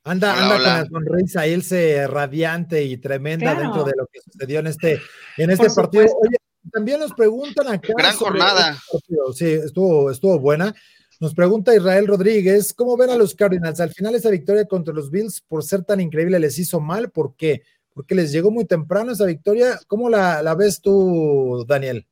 [0.03, 0.87] Anda, Hola, anda hola.
[0.89, 3.61] con la sonrisa, Ilse radiante y tremenda Claro.
[3.61, 4.99] dentro de lo que sucedió en este,
[5.37, 6.05] en este Por partido.
[6.05, 6.37] Oye,
[6.71, 7.93] también nos preguntan acá.
[7.95, 8.77] Gran jornada.
[8.93, 9.15] este.
[9.35, 10.73] Sí, estuvo, estuvo buena.
[11.19, 13.79] Nos pregunta Israel Rodríguez, ¿cómo ven a los Cardinals?
[13.79, 17.11] Al final esa victoria contra los Bills, por ser tan increíble, les hizo mal.
[17.11, 17.61] ¿Por qué?
[17.93, 19.79] Porque les llegó muy temprano esa victoria.
[19.85, 22.07] ¿Cómo la, la ves tú, Daniel?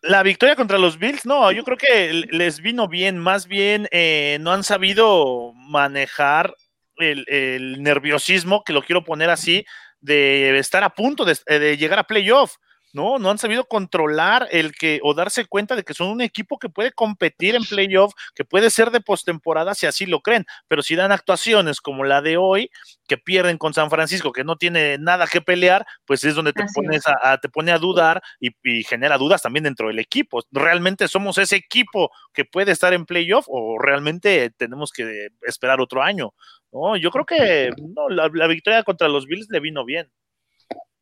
[0.00, 4.38] La victoria contra los Bills, no, yo creo que les vino bien, más bien eh,
[4.40, 6.54] no han sabido manejar
[6.98, 9.64] el, el, nerviosismo, que lo quiero poner así,
[10.00, 12.56] de estar a punto de, de llegar a playoff.
[12.96, 16.58] No, no han sabido controlar el que o darse cuenta de que son un equipo
[16.58, 20.80] que puede competir en playoff, que puede ser de postemporada si así lo creen, pero
[20.80, 22.70] si dan actuaciones como la de hoy,
[23.06, 26.62] que pierden con San Francisco, que no tiene nada que pelear, pues es donde te
[26.62, 27.06] Así pones es.
[27.06, 30.42] a, a, te pone a dudar y, y, genera dudas también dentro del equipo.
[30.50, 36.02] ¿Realmente somos ese equipo que puede estar en playoff o realmente tenemos que esperar otro
[36.02, 36.32] año?
[36.80, 40.10] No, yo creo que no, la, la victoria contra los Bills le vino bien.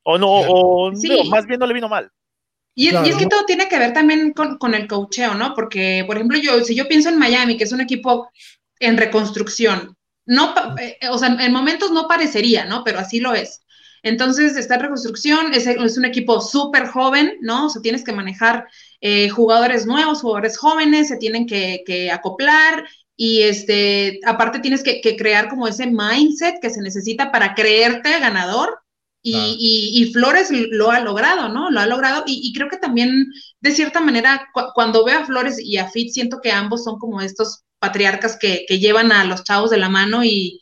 [0.02, 1.08] O no, o Sí.
[1.08, 2.10] no, más bien no le vino mal.
[2.74, 3.06] Y, Claro.
[3.06, 5.54] y es que todo tiene que ver también con, con el cocheo, ¿no?
[5.54, 8.30] Porque, por ejemplo, yo, si yo pienso en Miami, que es un equipo
[8.80, 12.82] en reconstrucción, no, eh, o sea, en momentos no parecería, ¿no?
[12.84, 13.60] Pero así lo es.
[14.02, 17.66] Entonces, está en reconstrucción, es, es un equipo súper joven, ¿no?
[17.66, 18.66] O sea, tienes que manejar
[19.00, 22.84] eh, jugadores nuevos, jugadores jóvenes, se tienen que, que acoplar
[23.16, 28.18] y este, aparte tienes que, que crear como ese mindset que se necesita para creerte
[28.20, 28.79] ganador
[29.22, 29.55] y, Claro.
[29.59, 31.70] y- y Flores lo ha logrado, ¿no?
[31.70, 33.27] Lo ha logrado y, y creo que también,
[33.61, 36.98] de cierta manera, cu- cuando veo a Flores y a Fitz, siento que ambos son
[36.98, 40.61] como estos patriarcas que, que llevan a los chavos de la mano y,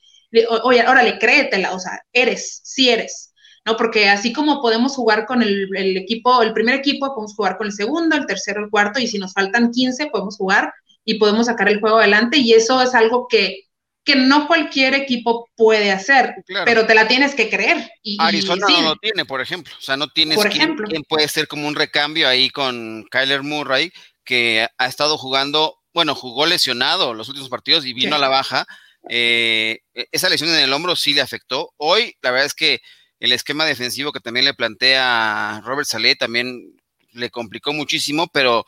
[0.62, 3.32] oye, órale, créetela, o sea, eres, sí eres,
[3.64, 3.76] ¿no?
[3.76, 7.66] Porque así como podemos jugar con el, el equipo, el primer equipo, podemos jugar con
[7.66, 10.72] el segundo, el tercero, el cuarto, y si nos faltan 15, podemos jugar
[11.04, 13.64] y podemos sacar el juego adelante, y eso es algo que,
[14.04, 16.64] que no cualquier equipo puede hacer, Claro.
[16.64, 17.90] pero te la tienes que creer.
[18.02, 19.72] Y, y Arizona sí, no lo tiene, por ejemplo.
[19.78, 20.88] O sea, no tienes Por quien, ejemplo.
[20.88, 23.92] quien puede ser como un recambio ahí con Kyler Murray,
[24.24, 28.66] que ha estado jugando bueno, jugó lesionado los últimos partidos y vino a la baja.
[29.10, 31.74] Eh, e, esa lesión en el hombro sí le afectó.
[31.76, 32.80] Hoy, la verdad es que
[33.20, 36.76] el esquema defensivo que también le plantea Robert Saleh también
[37.12, 38.64] le complicó muchísimo, pero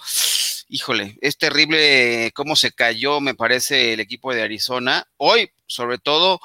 [0.69, 5.07] híjole, es terrible cómo se cayó, me parece, el equipo de Arizona.
[5.17, 6.41] Hoy, sobre todo,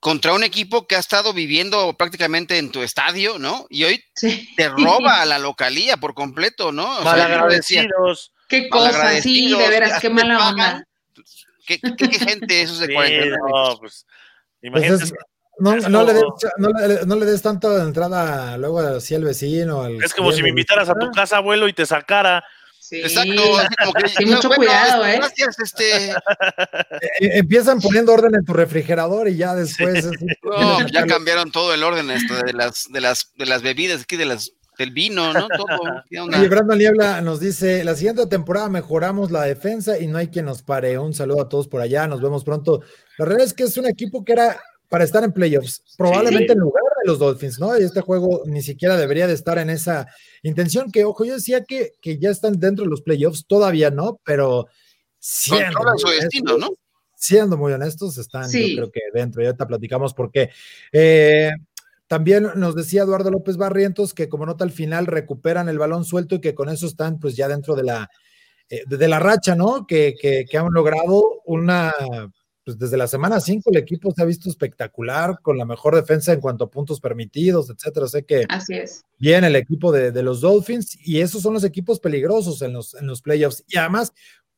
[0.00, 3.66] contra un equipo que ha estado viviendo prácticamente en tu estadio, ¿no?
[3.70, 6.98] Y hoy te roba a la localía por completo, ¿no?
[6.98, 8.32] O agradecidos.
[8.48, 10.86] Qué cosa, sí, de veras, qué mala onda.
[11.66, 14.06] ¿Qué, qué, gente esos de 40 no, pues,
[14.60, 15.04] imagínate.
[15.06, 15.14] Pues
[15.58, 16.24] no, no, le des,
[16.58, 19.82] no, le, no, le des, tanto de entrada luego así al vecino.
[19.82, 22.44] Al es como si me invitaras a tu casa, abuelo, y te sacara.
[22.84, 23.42] Sí, Exacto.
[23.78, 25.16] Como que, sí, mucho cuidado, ¿eh?
[25.16, 26.08] Gracias, este.
[26.10, 26.14] Eh,
[27.20, 30.04] eh, empiezan poniendo orden en tu refrigerador y ya después.
[30.42, 34.18] no, ya cambiaron todo el orden esto de las, de las, de las bebidas aquí,
[34.18, 35.48] de las del vino, ¿no?
[35.48, 36.02] Todo.
[36.10, 40.44] Y Brandon Niebla nos dice: La siguiente temporada mejoramos la defensa y no hay quien
[40.44, 40.98] nos pare.
[40.98, 42.82] Un saludo a todos por allá, nos vemos pronto.
[43.16, 44.60] La realidad es que es un equipo que era
[44.94, 47.76] para estar en playoffs, probablemente en lugar de los Dolphins, ¿no?
[47.76, 50.06] Y este juego ni siquiera debería de estar en esa
[50.44, 54.20] intención, que ojo, yo decía que, que ya están dentro de los playoffs, todavía no,
[54.24, 54.68] pero
[55.18, 56.68] siendo, su destino, ¿no?
[57.16, 60.50] siendo muy honestos, están yo creo que dentro, y ahorita platicamos por qué.
[60.92, 61.50] Eh,
[62.06, 66.36] también nos decía Eduardo López Barrientos que como nota al final recuperan el balón suelto
[66.36, 68.08] y que con eso están pues ya dentro de la,
[68.68, 69.88] eh, de la racha, ¿no?
[69.88, 71.92] Que, que, que han logrado una
[72.64, 76.32] pues desde la semana 5 el equipo se ha visto espectacular, con la mejor defensa
[76.32, 78.08] en cuanto a puntos permitidos, etcétera.
[78.08, 79.04] Sé que Así es.
[79.18, 83.06] bien el equipo de, los Dolphins y esos son los equipos peligrosos en los, en
[83.06, 83.62] los playoffs.
[83.68, 84.12] Y además,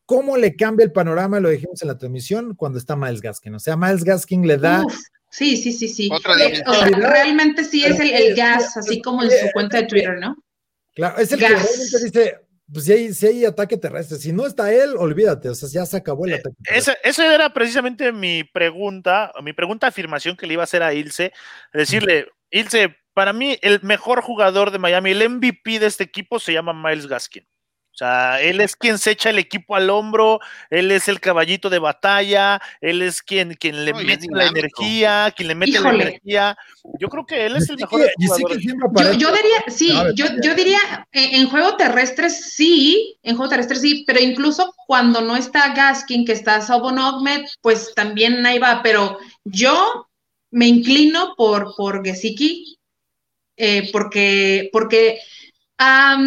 [0.05, 1.40] ¿cómo le cambia el panorama?
[1.40, 3.55] Lo dijimos en la transmisión cuando está Miles Gaskin.
[3.55, 4.85] O sea, Miles Gaskin le da.
[5.31, 6.09] sí, sí, sí, sí.
[6.92, 10.37] realmente sí es el, el gas, así como en su cuenta de Twitter, ¿no?
[10.95, 14.46] Claro, es el que realmente dice, pues si hay, si hay ataque terrestre, si no
[14.46, 16.98] está él, olvídate, o sea, ya se acabó el eh, ataque terrestre.
[17.05, 21.33] Esa, era precisamente mi pregunta, mi pregunta afirmación que le iba a hacer a Ilse,
[21.72, 26.52] decirle, Ilse, para mí el mejor jugador de Miami, el MVP de este equipo se
[26.52, 27.46] llama Miles Gaskin.
[27.96, 31.70] O sea, él es quien se echa el equipo al hombro, él es el caballito
[31.70, 36.59] de batalla, él es quien, quien le mete la energía, quien le mete la energía.
[37.00, 38.02] Yo creo que él es el mejor.
[38.20, 40.78] yo, yo, diría, sí, yo, yo diría,
[41.11, 46.32] en, juego terrestre sí, en juego terrestre sí, pero incluso cuando no está Gaskin, que
[46.32, 46.98] está Sobon
[47.62, 50.06] pues también ahí va, pero yo
[50.50, 52.78] me inclino por, por Gesicki,
[53.56, 55.18] eh, porque, porque
[55.78, 56.18] ha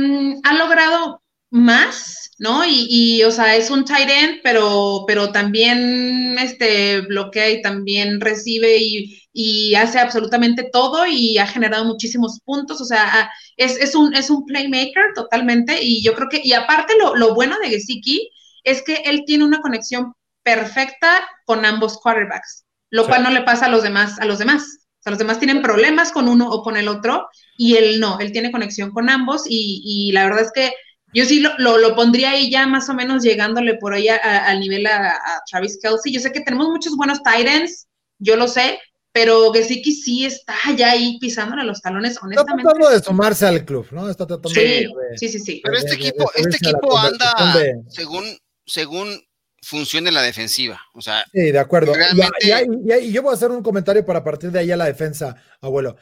[0.57, 1.21] logrado
[1.51, 2.65] más, ¿no?
[2.65, 8.21] Y, y, o sea, es un tight end, pero, pero también este, bloquea y también
[8.21, 13.95] recibe y, y, hace absolutamente todo y ha generado muchísimos puntos, o sea, es, es,
[13.95, 17.69] un, es un playmaker totalmente y yo creo que, y aparte lo, lo bueno de
[17.69, 18.29] Gesicki
[18.63, 23.65] es que él tiene una conexión perfecta con ambos quarterbacks, lo cual no le pasa
[23.65, 24.63] a los demás, a los demás.
[24.99, 28.19] O sea, los demás tienen problemas con uno o con el otro y él no,
[28.19, 30.73] él tiene conexión con ambos y, y la verdad es que
[31.13, 34.85] yo sí lo, lo, pondría ahí ya más o menos llegándole por ahí al nivel
[34.85, 35.19] a,
[35.49, 36.11] Travis Kelsey.
[36.11, 37.87] Yo sé que tenemos muchos buenos Titans,
[38.19, 38.79] yo lo sé,
[39.11, 42.61] pero Gesicki sí está ya ahí pisándole los talones, honestamente.
[42.61, 44.09] Está tratando de sumarse al club, ¿no?
[44.09, 45.61] Está tratando sí, de, sí, sí, sí.
[45.63, 47.33] Pero este equipo, este equipo anda
[47.87, 48.25] según,
[48.65, 49.19] según
[49.61, 50.79] funcione la defensiva.
[50.93, 51.93] O sea, sí, de acuerdo.
[52.41, 55.97] y, yo voy a hacer un comentario para partir de ahí a la defensa, abuelo.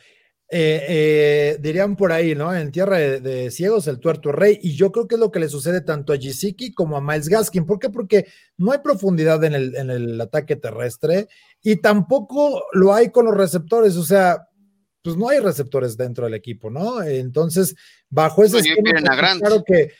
[0.50, 2.56] Eh, eh, dirían por ahí, ¿no?
[2.56, 4.60] En tierra de, ciegos, el tuerto rey.
[4.62, 7.28] Y yo creo que es lo que le sucede tanto a Jisiki como a Miles
[7.28, 7.66] Gaskin.
[7.66, 7.90] ¿Por qué?
[7.90, 11.28] Porque no hay profundidad en el, en el ataque terrestre
[11.62, 13.98] y tampoco lo hay con los receptores.
[13.98, 14.48] O sea,
[15.04, 17.02] pues no hay receptores dentro del equipo, ¿no?
[17.02, 17.76] Entonces,
[18.10, 19.02] bajo ese esquema,
[19.40, 19.92] claro que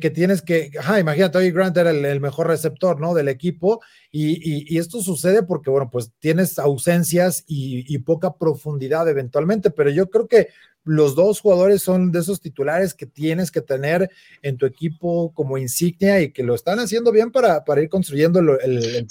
[0.00, 3.12] que, tienes que, ajá, imagínate, hoy Grant era el, mejor receptor, ¿no?
[3.12, 9.90] Del equipo, y, esto sucede porque, bueno, pues tienes ausencias y, poca profundidad eventualmente, pero
[9.90, 10.48] yo creo que
[10.84, 14.10] los dos jugadores son de esos titulares que tienes que tener
[14.42, 18.38] en tu equipo como insignia y que lo están haciendo bien para, para ir construyendo
[18.40, 19.06] el,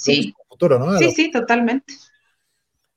[0.48, 0.98] futuro, ¿no?
[0.98, 1.94] Sí, sí, totalmente.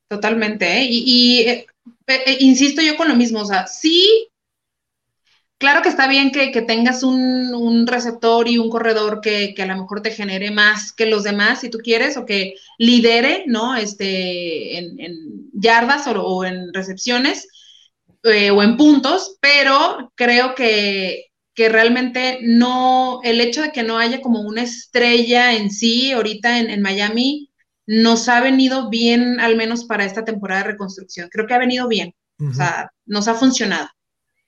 [0.07, 0.87] Totalmente, ¿eh?
[0.89, 1.67] Y, eh,
[2.07, 4.29] eh, insisto yo con lo mismo, o sea, sí
[5.59, 10.01] Claro que está bien que, tengas un, receptor y un corredor que, a lo mejor
[10.01, 13.75] te genere más que los demás, si tú quieres, o que lidere, ¿no?
[13.75, 17.47] Este, en, yardas o, en recepciones
[18.23, 24.21] eh, o en puntos, pero creo que, realmente no, el hecho de que no haya
[24.21, 27.49] como una estrella en sí ahorita en, Miami,
[27.87, 31.29] nos ha venido bien, al menos para esta temporada de reconstrucción.
[31.31, 33.89] Creo que ha venido bien, o sea, nos ha funcionado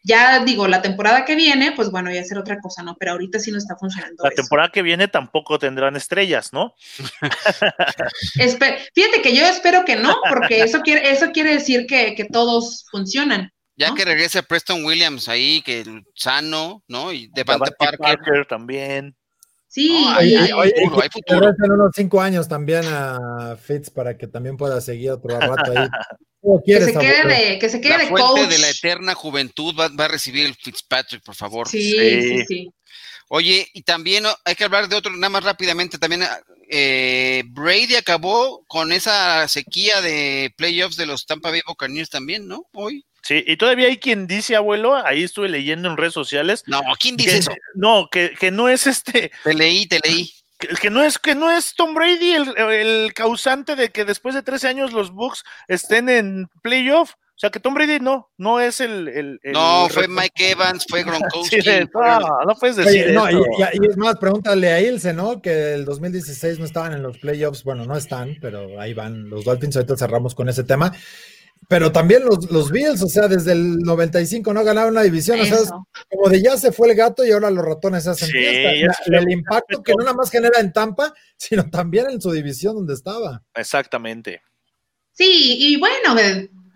[0.09, 2.95] Ya digo, la temporada que viene, pues bueno, ya será otra cosa, ¿no?
[2.99, 4.23] Pero ahorita sí no está funcionando.
[4.23, 6.73] La temporada que viene tampoco tendrán estrellas, ¿no?
[8.33, 12.87] fíjate que yo espero que no, porque eso quiere, eso quiere decir que, que todos
[12.89, 13.51] funcionan.
[13.75, 17.13] Ya que regrese Preston Williams ahí, que sano, ¿no?
[17.13, 17.99] Y Devante Parker.
[17.99, 19.15] Parker también.
[19.69, 21.53] Sí, hay, futuro, hay futuro.
[21.75, 25.87] unos cinco años también a Fitz para que también pueda seguir otro rato ahí.
[26.65, 29.89] Que se, quede de, que se quede la de fuente de la eterna juventud va,
[29.89, 31.67] va, a recibir el Fitzpatrick, por favor.
[31.67, 32.73] Sí, sí, sí,
[33.27, 36.23] Oye, y también hay que hablar de otro, nada más rápidamente, también
[36.71, 42.67] eh, Brady acabó con esa sequía de playoffs de los Tampa Bay Buccaneers también, ¿no?
[42.73, 43.05] Hoy.
[43.29, 46.63] Sí, y todavía hay quien dice, abuelo, ahí estuve leyendo en redes sociales.
[46.65, 47.51] No, ¿quién dice eso?
[47.75, 49.31] No, que, que no es este.
[49.43, 53.89] Te leí, te leí que, no es que no es Tom Brady el, causante de
[53.89, 57.11] que después de 13 años los Bucks estén en playoff.
[57.11, 59.39] O sea que Tom Brady no, no es el.
[59.43, 61.59] no, fue Mike Evans, fue Gronkowski.
[61.93, 63.37] no, no puedes decir no, y,
[63.87, 65.39] es más, pregúntale a Ilse, ¿no?
[65.39, 67.63] Que el 2016 no estaban en los playoffs.
[67.63, 69.75] Bueno, no están, pero ahí van los Dolphins.
[69.75, 70.91] Ahorita cerramos con ese tema.
[71.67, 75.45] Pero también los, los Bills, o sea, desde el 95 no ganaron una división, o
[75.45, 75.57] sea,
[76.09, 78.93] como de ya se fue el gato y ahora los ratones se hacen fiesta.
[79.05, 82.95] el impacto que no nada más genera en Tampa, sino también en su división donde
[82.95, 83.43] estaba.
[83.53, 84.41] Exactamente.
[85.11, 86.15] Sí, y bueno,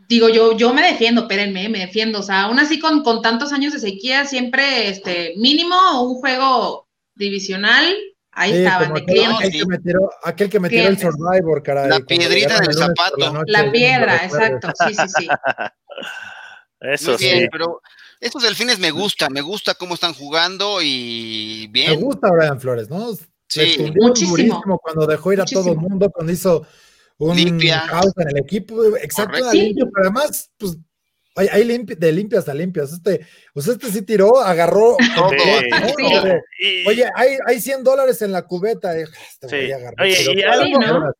[0.08, 3.52] digo, yo, yo me defiendo, espérenme, me defiendo, o sea, aún así con, con tantos
[3.52, 7.96] años de sequía, siempre, este, mínimo un juego divisional
[8.36, 9.02] Ahí estaban, de
[10.24, 11.89] aquel, que me tiró, el Survivor, caray.
[11.89, 13.43] La piedrita del zapato.
[13.46, 15.28] La, piedra, exacto, sí, sí, sí.
[16.82, 17.48] Eso sí.
[17.52, 17.82] pero
[18.19, 21.91] estos delfines me gusta, me gusta cómo están jugando y bien.
[21.91, 23.13] Me gusta Brian Flores, ¿no?
[23.48, 24.80] Sí, muchísimo.
[24.82, 26.65] Cuando dejó ir a todo el mundo, cuando hizo
[27.17, 30.78] un caos en el equipo, exacto, limpio, pero además, pues
[31.36, 32.93] hay, de limpias a limpias.
[32.93, 34.98] Este, pues este sí tiró, agarró.
[36.88, 38.98] Oye, hay, hay 100 dólares en la cubeta.
[38.98, 39.06] Eh,
[39.41, 39.67] este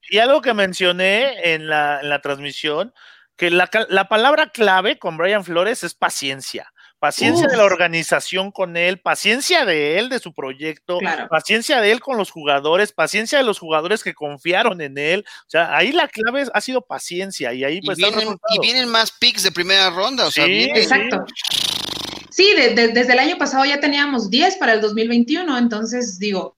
[0.10, 2.93] y, algo, que mencioné en la, en la transmisión,
[3.36, 6.72] que la, la, palabra clave con Brian Flores es paciencia.
[7.04, 12.00] Paciencia de la organización con él, paciencia de él, de su proyecto, paciencia de él
[12.00, 15.26] con los jugadores, paciencia de los jugadores que confiaron en él.
[15.42, 18.00] O sea, ahí la clave ha sido paciencia y ahí pues.
[18.00, 21.26] Y vienen, y vienen más picks de primera ronda, o sea, Exacto.
[22.30, 26.56] Sí, desde el año pasado ya teníamos 10 para el 2021, entonces digo,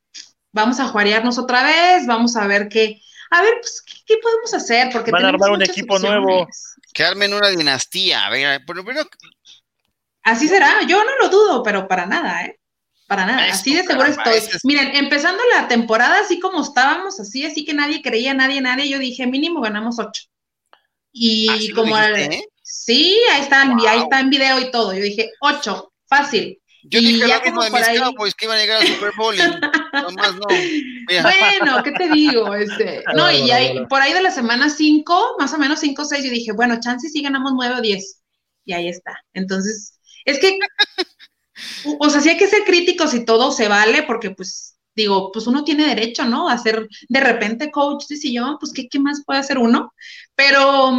[0.52, 4.90] vamos a juarearnos otra vez, vamos a ver qué, a ver, pues, ¿qué, podemos hacer?
[4.94, 6.48] Porque van a armar un equipo nuevo.
[6.94, 8.28] Que armen una dinastía.
[8.28, 9.02] A ver, primero
[10.26, 12.60] Así será, yo no lo dudo, pero para nada, ¿eh?
[13.08, 14.42] Para nada, así de seguro estoy.
[14.64, 18.98] Miren, empezando la temporada, así como estábamos, así, así que nadie creía, nadie, nadie, yo
[18.98, 20.24] dije, mínimo ganamos ocho.
[21.12, 21.96] Y como,
[22.64, 26.60] sí, ahí está, ahí está en video y todo, yo dije, ocho, fácil.
[26.82, 27.98] Yo y dije ya como de mis ahí...
[28.38, 30.46] que iban a llegar al Super Bowl y nomás no.
[31.22, 32.54] Bueno, ¿qué te digo?
[32.56, 36.06] Este, no, y ahí, por ahí de la semana cinco, más o menos cinco o
[36.06, 38.22] seis, yo dije, bueno, chances sí ganamos nueve o diez.
[38.66, 39.20] Y ahí está.
[39.34, 39.95] Entonces,
[40.26, 40.58] es que,
[42.00, 45.46] o sea, sí hay que ser críticos y todo se vale, porque pues, digo, pues
[45.48, 46.50] uno tiene derecho, ¿no?
[46.50, 49.94] A ser de repente coach, dice yo, pues, ¿qué, ¿qué, más puede hacer uno?
[50.36, 50.98] Pero,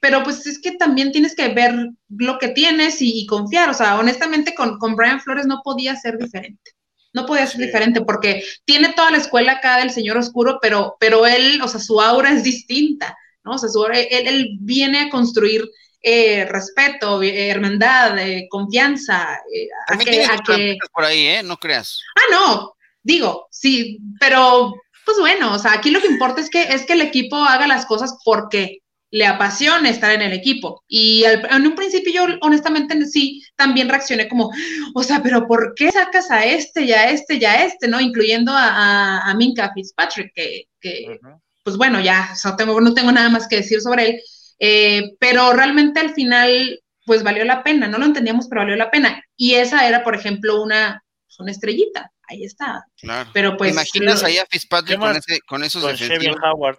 [0.00, 1.74] pero pues es que también tienes que ver
[2.08, 6.18] lo que tienes y, confiar, o sea, honestamente con, con, Brian Flores no podía ser
[6.18, 6.72] diferente.
[7.12, 11.26] No podía ser diferente porque tiene toda la escuela acá del señor oscuro, pero, pero
[11.26, 13.52] él, o sea, su aura es distinta, ¿no?
[13.52, 15.64] O sea, su, él, él viene a construir
[16.08, 19.40] eh, respeto, eh, hermandad, eh, confianza.
[19.88, 20.78] a que, a que...
[20.92, 21.42] por ahí, ¿eh?
[21.42, 22.00] No creas.
[22.14, 24.72] Ah, no, digo, sí, pero
[25.04, 27.66] pues bueno, o sea, aquí lo que importa es que, es que el equipo haga
[27.66, 30.84] las cosas porque le apasiona estar en el equipo.
[30.86, 34.52] Y en un principio yo honestamente sí también reaccioné como,
[34.94, 38.00] o sea, pero ¿por qué sacas a este y a este y a este, no?
[38.00, 41.18] Incluyendo a, a, Minka Fitzpatrick, que, que
[41.64, 44.20] pues bueno, ya tengo, no tengo nada más que decir sobre él,
[44.58, 48.90] eh, pero realmente al final, pues valió la pena, no lo entendíamos, pero valió la
[48.90, 49.22] pena.
[49.36, 52.84] Y esa era, por ejemplo, una, pues, una estrellita, ahí está.
[53.00, 53.30] Claro.
[53.32, 53.72] Pero pues.
[53.72, 56.78] imaginas ahí a Fitzpatrick con, ese, con esos con Howard.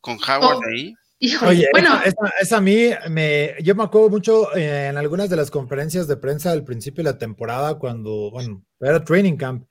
[0.00, 0.94] Con Howard oh, ahí.
[1.44, 2.00] Oye, bueno,
[2.40, 6.16] esa, a mí me, yo me acuerdo mucho eh, en algunas de las conferencias de
[6.16, 9.66] prensa al principio de la temporada, cuando, bueno, era training camp,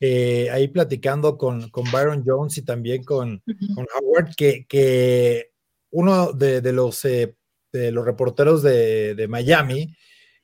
[0.00, 3.42] eh, ahí platicando con, con Byron Jones y también con,
[3.74, 5.50] con Howard, que, que
[5.90, 7.36] uno de, los, eh,
[7.72, 9.94] de los reporteros de, Miami,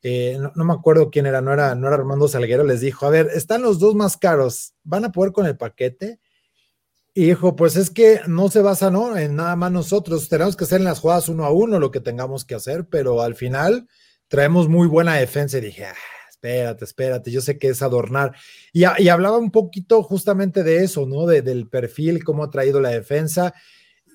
[0.02, 3.10] eh, no, me acuerdo quién era no, era, no era Armando Salguero, les dijo, a
[3.10, 6.18] ver, están los dos más caros, ¿van a poder con el paquete?
[7.14, 9.16] Y dijo, pues es que no se basa ¿no?
[9.16, 12.00] en nada más nosotros, tenemos que hacer en las jugadas uno a uno lo que
[12.00, 13.86] tengamos que hacer, pero al final
[14.28, 15.94] traemos muy buena defensa y dije, ah,
[16.30, 18.34] espérate, espérate, yo sé que es adornar.
[18.72, 21.26] Y, y hablaba un poquito justamente de eso, ¿no?
[21.26, 23.54] De, del perfil, cómo ha traído la defensa.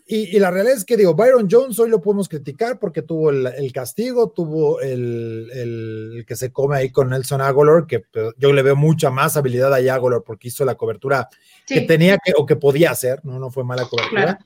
[0.09, 3.73] Y, la realidad es que digo, Byron Jones hoy lo podemos criticar porque tuvo el,
[3.73, 8.03] castigo, tuvo el, el, que se come ahí con Nelson Aguilar, que
[8.37, 11.27] yo le veo mucha más habilidad a Aguilar porque hizo la cobertura
[11.65, 14.39] que tenía que o que podía hacer, no, no fue mala cobertura.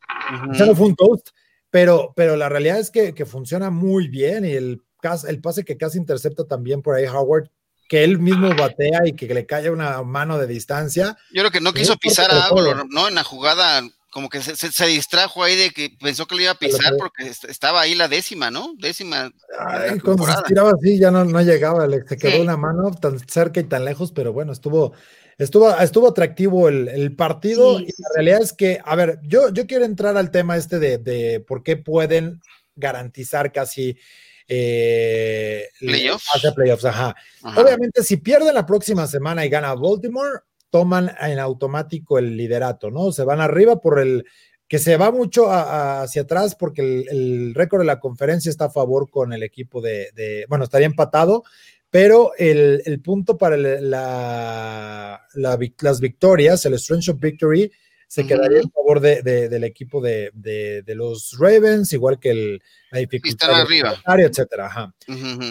[0.53, 1.29] Ya no fue un toast,
[1.69, 4.81] pero, pero la realidad es que, que funciona muy bien y el,
[5.27, 7.51] el pase que casi intercepta también por ahí Howard,
[7.87, 11.15] que él mismo batea y que le cae una mano de distancia.
[11.31, 13.07] Yo creo que no quiso pisar a Aguilar, ¿no?
[13.07, 16.51] En la jugada como que se, se, distrajo ahí de que pensó que lo iba
[16.51, 18.73] a pisar porque estaba ahí la décima, ¿no?
[18.77, 19.31] Décima.
[20.03, 23.61] cuando se tiraba así ya no, no llegaba, le, se quedó una mano tan cerca
[23.61, 24.93] y tan lejos, pero bueno, estuvo,
[25.37, 29.65] estuvo, estuvo atractivo el, el partido y la realidad es que, a ver, yo, yo
[29.65, 32.41] quiero entrar al tema este de, de por qué pueden
[32.75, 33.97] garantizar casi
[34.53, 36.25] eh, playoffs.
[36.53, 37.15] playoffs ajá.
[37.55, 40.41] Obviamente, si pierden la próxima semana y gana Baltimore,
[40.71, 43.11] toman en automático el liderato, ¿no?
[43.11, 44.25] Se van arriba por el
[44.67, 49.09] que se va mucho hacia atrás porque el, récord de la conferencia está a favor
[49.09, 51.43] con el equipo de, bueno, estaría empatado,
[51.89, 57.69] pero el, punto para la, las victorias, el Strength of Victory,
[58.07, 63.61] se quedaría en favor del equipo de, los Ravens, igual que el, la dificultad.
[63.61, 64.01] arriba.
[64.05, 64.93] Etcétera.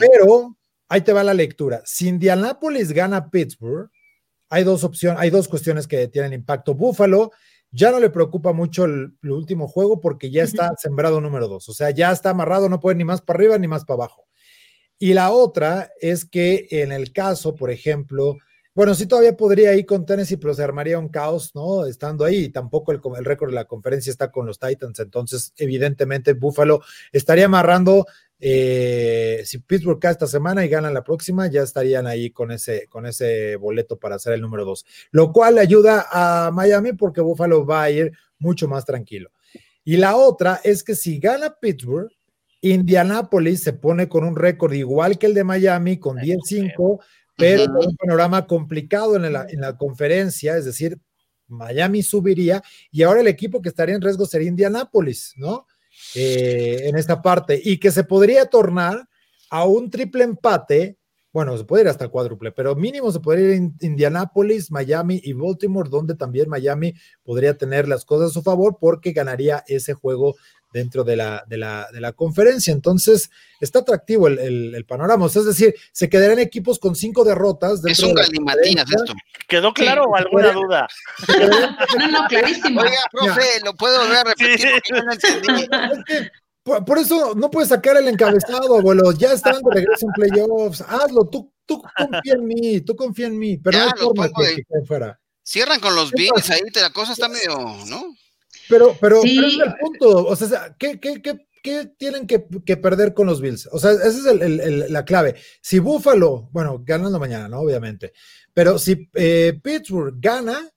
[0.00, 0.56] Pero
[0.88, 1.82] ahí te va la lectura.
[1.84, 3.90] Si Indianapolis gana Pittsburgh,
[4.50, 6.74] hay dos opciones, hay dos cuestiones que tienen impacto.
[6.74, 7.30] Buffalo
[7.70, 11.72] ya no le preocupa mucho el, último juego porque ya está sembrado número dos, o
[11.72, 14.26] sea, ya está amarrado, no puede ni más para arriba ni más para abajo.
[14.98, 18.36] Y la otra es que en el caso, por ejemplo,
[18.74, 21.86] bueno, sí todavía podría ir con Tennessee, pero se armaría un caos, ¿no?
[21.86, 26.34] Estando ahí, tampoco el, el récord de la conferencia está con los Titans, entonces evidentemente
[26.34, 26.82] Buffalo
[27.12, 28.04] estaría amarrando
[28.40, 32.86] eh, si Pittsburgh cae esta semana y gana la próxima, ya estarían ahí con ese,
[32.88, 37.66] con ese boleto para ser el número dos, lo cual ayuda a Miami porque Buffalo
[37.66, 39.30] va a ir mucho más tranquilo.
[39.84, 42.10] Y la otra es que si gana Pittsburgh,
[42.62, 47.00] Indianapolis se pone con un récord igual que el de Miami, con 10-5,
[47.36, 50.98] pero con un panorama complicado en la, en la conferencia, es decir,
[51.50, 55.66] Miami subiría y ahora el equipo que estaría en riesgo sería Indianapolis, ¿no?
[56.14, 59.08] Eh, en esta parte y que se podría tornar
[59.50, 60.98] a un triple empate.
[61.32, 65.32] Bueno, se puede ir hasta cuádruple, pero mínimo se podría ir en Indianápolis, Miami y
[65.32, 70.34] Baltimore, donde también Miami podría tener las cosas a su favor porque ganaría ese juego
[70.72, 72.72] dentro de la, de la, de la conferencia.
[72.72, 75.26] Entonces, está atractivo el, panorama.
[75.26, 77.84] es decir, se quedarán equipos con cinco derrotas.
[77.84, 79.12] Es un galimatías esto.
[79.48, 80.88] ¿Quedó claro o alguna duda?
[81.98, 82.80] No, no, clarísimo.
[82.80, 85.68] Oiga, profe, lo puedo volver a repetir no entendí.
[86.62, 89.12] por, eso no puedes sacar el encabezado, abuelo.
[89.12, 90.82] Ya están de regreso en playoffs.
[90.82, 94.56] Hazlo, tú, tú confía en mí, tú confía en mí, pero no hay forma que,
[94.56, 95.20] que fuera.
[95.42, 97.56] Cierran con los Bills ahí, la cosa está medio,
[97.86, 98.14] ¿no?
[98.70, 100.26] Pero, pero, pero es el punto.
[100.26, 103.68] O sea, ¿qué, qué, qué, qué tienen que, que, perder con los Bills?
[103.72, 105.34] O sea, esa es el, el, la clave.
[105.60, 107.60] Si Buffalo, bueno, ganando mañana, ¿no?
[107.60, 108.12] Obviamente.
[108.54, 110.70] Pero si eh, Pittsburgh gana,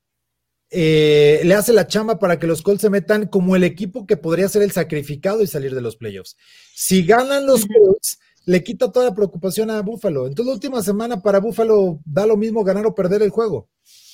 [0.70, 4.18] eh, le hace la chamba para que los Colts se metan como el equipo que
[4.18, 6.36] podría ser el sacrificado y salir de los playoffs.
[6.74, 10.28] Si ganan los Colts, le quita toda la preocupación a Buffalo.
[10.28, 13.70] Entonces, la última semana para Buffalo da lo mismo ganar o perder el juego.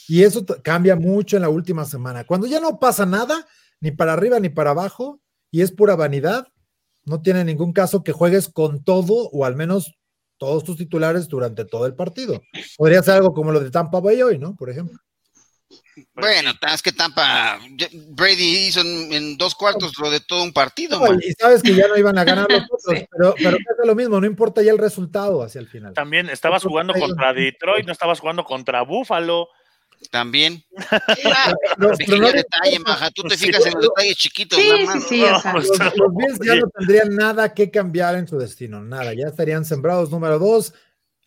[0.08, 2.26] Y eso cambia mucho en la última semana.
[2.26, 3.48] Cuando ya no pasa nada,
[3.82, 5.20] ni para arriba ni para abajo,
[5.52, 6.48] y es pura vanidad.
[7.06, 9.94] No tiene ningún caso que juegues con todo o al menos
[10.38, 12.42] todos tus titulares durante todo el partido.
[12.78, 14.56] Podría ser algo como lo de Tampa Bay hoy, ¿no?
[14.56, 14.98] Por ejemplo.
[16.14, 17.60] Bueno, es que Tampa,
[18.10, 21.02] Brady hizo en, dos cuartos lo de todo un partido.
[21.22, 24.20] y sabes que ya no iban a ganar los otros, pero, pero es lo mismo,
[24.20, 25.94] no importa ya el resultado hacia el final.
[25.94, 29.50] También estabas jugando contra Detroit, no estabas jugando contra Buffalo.
[30.12, 30.64] También.
[31.26, 33.12] Ah, no, detalle, Maja.
[33.12, 34.58] Tú te fijas en los detalles chiquitos.
[34.58, 35.22] Sí, sí, sí.
[35.22, 39.14] los, Bills ya no tendrían nada que cambiar en su destino, nada.
[39.14, 40.74] Ya estarían sembrados número dos.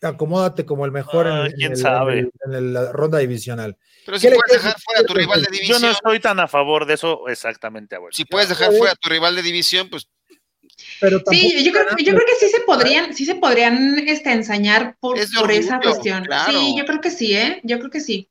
[0.01, 3.77] Acomódate como el mejor en, en, la ronda divisional.
[4.05, 5.79] Pero si puedes dejar fuera a tu rival de división.
[5.79, 8.13] Yo no estoy tan a favor de eso exactamente, abuelo.
[8.13, 10.09] Si puedes dejar fuera a tu rival de división, pues
[10.99, 14.97] pero sí, yo creo, yo creo, que sí se podrían, sí se podrían este, ensañar
[14.99, 16.27] por, por esa cuestión.
[16.47, 17.61] Sí, yo creo que sí, ¿eh?
[17.63, 18.29] Yo creo que sí.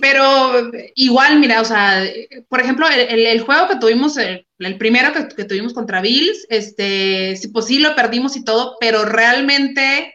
[0.00, 2.04] Pero igual, mira, o sea,
[2.48, 4.46] por ejemplo, el, juego que tuvimos, el,
[4.78, 10.14] primero que, tuvimos contra Bills, este, pues sí lo perdimos y todo, pero realmente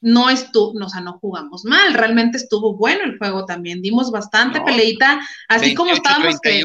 [0.00, 4.60] no estuvo, o sea, no jugamos mal, realmente estuvo bueno el juego también, dimos bastante
[4.60, 6.62] peleita, así como estábamos que,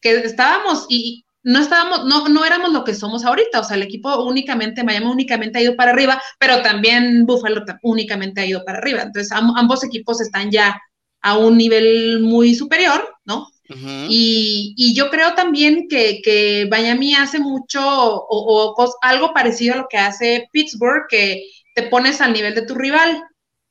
[0.00, 3.82] que, estábamos y no estábamos, no, no éramos lo que somos ahorita, o sea, el
[3.82, 8.78] equipo únicamente, Miami únicamente ha ido para arriba, pero también Buffalo únicamente ha ido para
[8.78, 9.02] arriba.
[9.02, 10.80] Entonces, ambos equipos están ya
[11.24, 13.48] a un nivel muy superior, ¿no?
[14.10, 19.96] y, yo creo también que, que Miami hace mucho o, algo parecido a lo que
[19.96, 21.42] hace Pittsburgh, que
[21.74, 23.22] te pones al nivel de tu rival,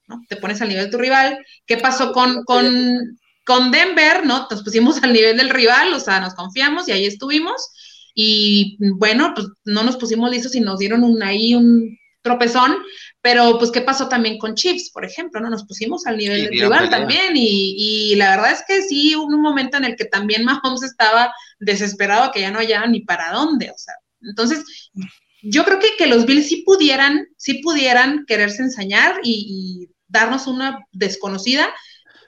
[0.08, 0.20] ¿no?
[0.28, 1.38] Te pones al nivel de tu rival.
[1.68, 4.48] ¿Qué pasó con, con, con Denver, ¿no?
[4.50, 7.70] Nos pusimos al nivel del rival, o sea, nos confiamos y ahí estuvimos.
[8.16, 12.76] Y bueno, pues no nos pusimos listos y nos dieron un, ahí un tropezón,
[13.24, 15.50] pero pues qué pasó también con Chiefs, por ejemplo, ¿no?
[15.50, 19.28] Nos pusimos al nivel del rival también y, y, la verdad es que sí, hubo
[19.28, 23.32] un momento en el que también Mahomes estaba desesperado que ya no hallaba ni para
[23.32, 24.92] dónde, o sea, entonces
[25.42, 30.46] yo creo que, que los Bills sí pudieran, sí pudieran quererse ensañar y, y darnos
[30.48, 31.74] una desconocida,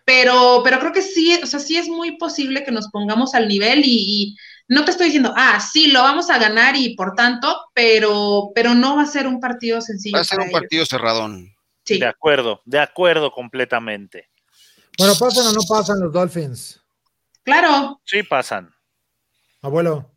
[0.06, 3.50] pero, pero creo que sí, o sea, sí es muy posible que nos pongamos al
[3.50, 4.38] nivel y,
[4.68, 8.74] no te estoy diciendo, ah, sí, lo vamos a ganar y por tanto, pero, pero
[8.74, 10.18] no va a ser un partido sencillo.
[10.18, 11.54] Va a ser un partido cerradón.
[11.84, 12.00] Sí.
[12.00, 14.30] De acuerdo, de acuerdo completamente.
[14.98, 16.82] Bueno, ¿pasan o no pasan los Dolphins?
[17.44, 18.02] Claro.
[18.06, 18.74] Sí, pasan.
[19.62, 20.15] Abuelo.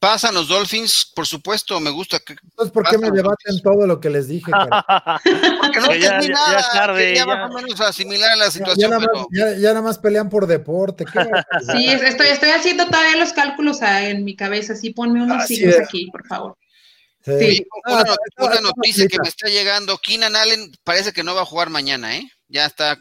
[0.00, 2.18] Pasan los Dolphins, por supuesto, me gusta.
[2.20, 4.50] Que Entonces, ¿por qué me debaten todo lo que les dije?
[5.60, 6.58] Porque no entendí nada.
[6.58, 8.90] Ya, tarde, ya, más o menos asimilar la situación.
[8.90, 11.04] Ya, nada, más, ya, nada más pelean por deporte.
[11.70, 14.74] sí, estoy, estoy haciendo todavía los cálculos en mi cabeza.
[14.74, 16.56] Sí, ponme unos signos aquí, por favor.
[17.22, 17.66] Sí.
[17.84, 19.98] Una, una, noticia que me está llegando.
[19.98, 22.26] Keenan Allen parece que no va a jugar mañana, ¿eh?
[22.48, 22.98] Ya está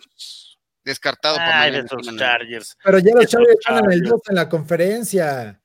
[0.84, 1.86] descartado por mañana.
[2.18, 2.76] Chargers.
[2.84, 5.59] Pero ya los Chargers están en el 2 en la conferencia.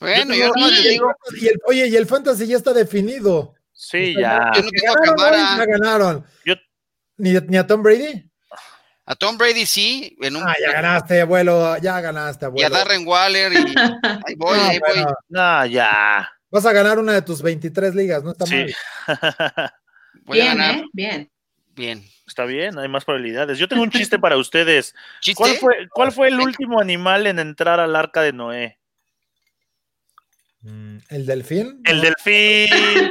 [0.00, 1.14] Bueno, yo, no digo.
[1.40, 3.54] Y el, oye, y el fantasy ya está definido.
[3.72, 4.52] Sí, ya.
[4.54, 5.56] Yo no tengo cámara.
[5.58, 6.26] Ya ganaron.
[7.18, 8.30] ¿Ni, ¿Ni, a Tom Brady?
[9.06, 10.16] A Tom Brady sí.
[10.20, 10.42] En un...
[10.46, 11.76] Ah, ya ganaste, abuelo.
[11.78, 12.62] Ya ganaste, abuelo.
[12.62, 13.52] Y a Darren Waller.
[13.52, 13.56] Y
[14.26, 15.04] ahí voy, ahí voy.
[15.28, 16.30] No, ya.
[16.50, 18.74] Vas a ganar una de tus 23 ligas, no está mal.
[20.24, 20.74] voy bien, a ganar.
[20.76, 20.84] ¿eh?
[20.92, 21.30] Bien.
[21.74, 22.04] Bien.
[22.26, 23.56] Está bien, hay más probabilidades.
[23.58, 24.94] Yo tengo un chiste para ustedes.
[25.36, 28.78] ¿Cuál fue, ¿Cuál fue el último animal en entrar al arca de Noé?
[30.66, 31.80] Mm, ¿El delfín?
[31.84, 32.68] El delfín.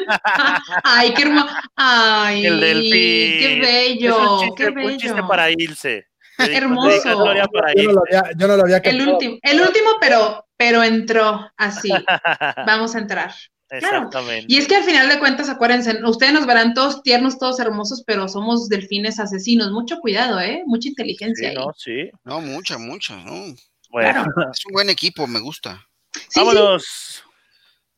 [0.84, 1.47] Ay, qué hermoso.
[1.78, 2.91] Ay, el delfín.
[2.91, 4.10] Qué bello.
[4.10, 4.89] Es un chiste, qué bello.
[4.89, 6.08] Un chiste para Ilse.
[6.38, 7.24] Hermoso.
[7.53, 10.84] Para yo, no lo había, yo no lo había El último, el último, pero, pero
[10.84, 11.89] entró así.
[12.68, 13.34] Vamos a entrar.
[13.70, 14.45] Exactamente.
[14.49, 18.03] Y es que al final de cuentas, acuérdense, ustedes nos verán todos tiernos, todos hermosos,
[18.06, 19.72] pero somos delfines asesinos.
[19.72, 20.62] Mucho cuidado, ¿eh?
[20.66, 21.51] Mucha inteligencia.
[21.51, 21.66] Sí, ahí.
[21.66, 22.12] no, sí.
[22.26, 23.56] No, mucha, mucha, ¿no?
[23.89, 24.12] Bueno.
[24.12, 24.51] Claro.
[24.51, 25.88] Es un buen equipo, me gusta.
[26.12, 27.24] Sí, Vámonos.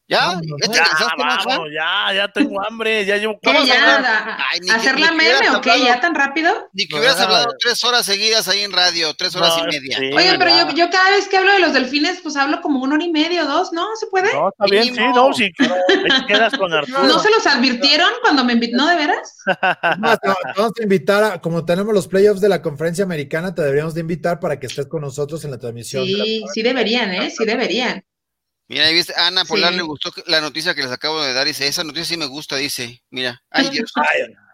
[0.10, 0.40] ¿Ya?
[0.42, 5.50] ¿Ya, ya, vamos, ya, ya tengo hambre, ya llevo ¿Qué, ya, Ay, ¿Hacer la meme
[5.54, 5.84] o qué?
[5.84, 6.70] ¿Ya tan rápido?
[6.72, 9.98] Ni que hubieras hablado tres horas seguidas ahí en radio, tres horas no, y media.
[9.98, 12.82] Sí, Oye, pero yo, yo, cada vez que hablo de los delfines, pues hablo como
[12.82, 13.86] una hora y media o dos, ¿no?
[14.00, 14.34] ¿Se puede?
[14.34, 15.52] No, está bien, sí, no, sí,
[16.26, 17.04] quedas con Arturo.
[17.04, 18.78] ¿No se los advirtieron cuando me invitó?
[18.78, 19.40] ¿No, de veras?
[20.00, 23.62] Más, no, vamos a invitar, a, como tenemos los playoffs de la conferencia americana, te
[23.62, 26.06] deberíamos de invitar para que estés con nosotros en la transmisión.
[26.06, 27.30] Sí, sí deberían, ¿eh?
[27.30, 28.06] Sí deberían.
[28.70, 29.78] Mira, ahí viste, Ana Polar sí.
[29.78, 31.48] le gustó la noticia que les acabo de dar.
[31.48, 33.02] Dice, esa noticia sí me gusta, dice.
[33.10, 33.94] Mira, ay Dios.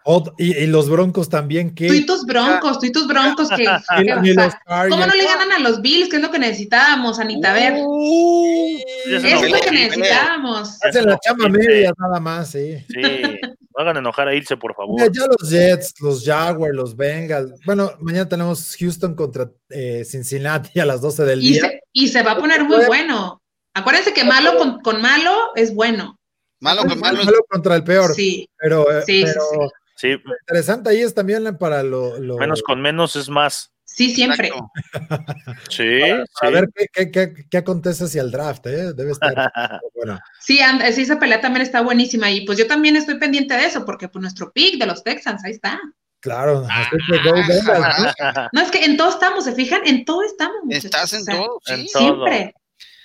[0.06, 1.74] Oh, y, y, los broncos también.
[1.74, 3.48] que Tú y tus broncos, tú y tus broncos.
[3.48, 4.60] que, que o sea,
[4.90, 6.10] ¿Cómo no le ganan a los Bills?
[6.10, 7.52] ¿Qué es lo que necesitábamos, Anita?
[7.52, 7.72] A ver.
[7.78, 10.78] Uh, es lo que necesitábamos.
[10.84, 12.84] Hacen la chama media nada más, sí.
[12.86, 15.00] Sí, no hagan enojar a Ilse, por favor.
[15.00, 17.58] Mira, ya los Jets, los Jaguars, los Bengals.
[17.64, 21.62] Bueno, mañana tenemos Houston contra eh, Cincinnati a las 12 del y día.
[21.62, 23.40] Se, y se va a poner muy bueno.
[23.74, 26.18] Acuérdense que malo con, con malo es bueno.
[26.60, 27.24] Malo con malo.
[27.24, 28.14] Malo contra el peor.
[28.14, 28.48] Sí.
[28.56, 29.58] Pero, eh, sí, pero sí,
[29.96, 30.08] sí.
[30.24, 32.18] Lo interesante ahí es también para lo.
[32.18, 32.38] lo...
[32.38, 33.74] Menos con menos es más.
[33.94, 34.50] Sí, siempre.
[35.70, 36.00] sí,
[36.40, 38.92] a, ver qué, qué, qué, qué, acontece hacia el draft, ¿eh?
[38.92, 39.34] Debe estar
[39.94, 40.18] bueno.
[40.40, 43.66] Sí, and, sí, esa pelea también está buenísima y pues yo también estoy pendiente de
[43.66, 45.80] eso porque pues nuestro pick de los Texans, ahí está.
[46.18, 46.90] Claro, Ah,
[47.22, 48.48] ¿no?
[48.52, 49.82] no, es que en todo estamos, ¿se fijan?
[49.86, 50.56] En todo estamos.
[50.64, 50.84] Muchachos.
[50.86, 51.72] Estás en o sea, todo, sí.
[51.74, 52.26] en todo.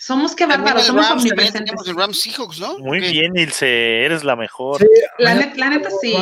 [0.09, 1.65] Somos que bárbaros, somos Rams, omnipresentes.
[1.65, 2.79] tenemos el Rams Seahawks, ¿no?
[2.79, 4.79] Muy bien, Ilse, eres la mejor.
[4.81, 4.87] Sí,
[5.19, 6.15] La, net, la neta sí.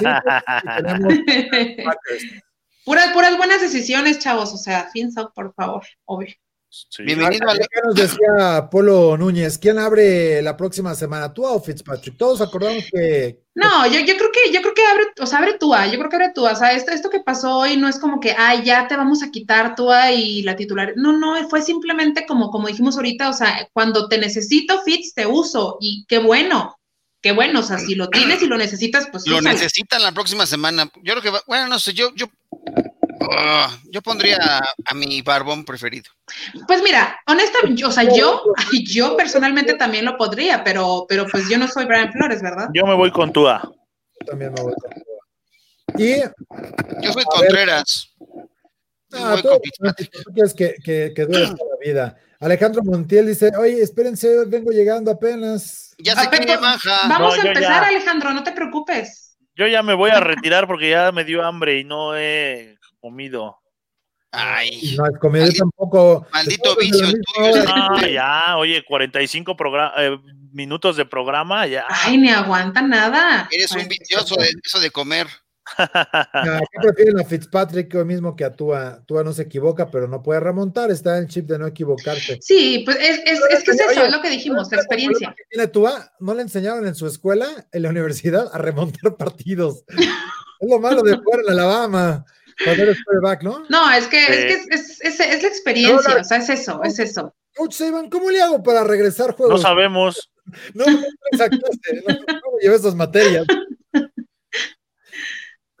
[2.84, 4.52] puras, puras buenas decisiones, chavos.
[4.52, 6.32] O sea, Finstock, por favor, obvio.
[6.90, 7.04] Sí.
[7.04, 9.56] Bienvenido al ¿Qué nos decía Polo Núñez?
[9.56, 11.32] ¿Quién abre la próxima semana?
[11.32, 12.18] ¿Tú o Fitzpatrick?
[12.18, 13.40] Todos acordamos que.
[13.54, 16.10] No, yo, yo creo que, yo creo que abre, o sea, abre Tua, yo creo
[16.10, 16.52] que abre Tua.
[16.52, 19.22] O sea, esto, esto que pasó hoy no es como que, ay, ya te vamos
[19.22, 20.92] a quitar Tua y la titular.
[20.96, 25.26] No, no, fue simplemente como, como dijimos ahorita, o sea, cuando te necesito, Fitz, te
[25.26, 25.78] uso.
[25.80, 26.76] Y qué bueno,
[27.22, 27.60] qué bueno.
[27.60, 29.54] O sea, si lo tienes y lo necesitas, pues Lo úsalo.
[29.54, 30.90] necesitan la próxima semana.
[31.02, 32.26] Yo creo que, va, bueno, no sé, yo, yo,
[33.28, 36.10] Oh, yo pondría a, a mi barbón preferido.
[36.66, 38.42] Pues mira, honestamente, o sea, yo,
[38.86, 42.68] yo personalmente también lo podría, pero, pero pues yo no soy Brian Flores, ¿verdad?
[42.74, 43.60] Yo me voy con Tua.
[43.62, 45.02] Yo también me voy con Tua.
[45.98, 46.20] Y
[47.02, 48.14] Yo soy Contreras.
[49.12, 52.16] Ah, tú, tú quieres que, que, que dure toda la vida.
[52.40, 55.94] Alejandro Montiel dice, oye, espérense, vengo llegando apenas.
[55.98, 56.56] Ya sé que me.
[56.56, 57.88] Vamos No, a empezar, ya.
[57.88, 59.38] Alejandro, no te preocupes.
[59.54, 63.58] Yo ya me voy a retirar porque ya me dio hambre y no he comido.
[64.32, 66.26] Ay, No has comido Maldito- tampoco.
[66.32, 67.62] maldito vicio la el misma tuyo.
[67.62, 67.88] hora.
[68.02, 70.18] Ah, ya, oye, 45 progra- eh,
[70.52, 71.84] minutos de programa, ya.
[71.88, 73.48] Ay, ni aguanta nada.
[73.50, 75.26] eres un vicioso de eso de comer.
[75.76, 79.02] ¿Qué prefieren a Fitzpatrick hoy mismo que a Tua?
[79.06, 80.90] Tua no se equivoca, pero no puede remontar.
[80.90, 82.38] Está en el chip de no equivocarse.
[82.40, 85.34] Sí, pues es, es, es que es eso, Oye, es lo que dijimos, la experiencia.
[85.36, 89.84] que tiene Tua, no le enseñaron en su escuela, en la universidad, a remontar partidos.
[89.88, 92.24] es lo malo de jugar en Alabama,
[92.64, 93.64] cuando eres quarterback, ¿no?
[93.68, 94.42] No, es que, es, Sí.
[94.68, 96.20] que es, es, es- es la experiencia, No, no.
[96.20, 97.34] o sea, es eso, es eso.
[97.54, 99.62] Coach Saban, ¿cómo le hago para regresar No juegos?
[99.62, 100.30] sabemos.
[100.74, 100.92] No, no,
[101.32, 102.24] me sacaste, no, no
[102.56, 103.46] me llevé esas materias.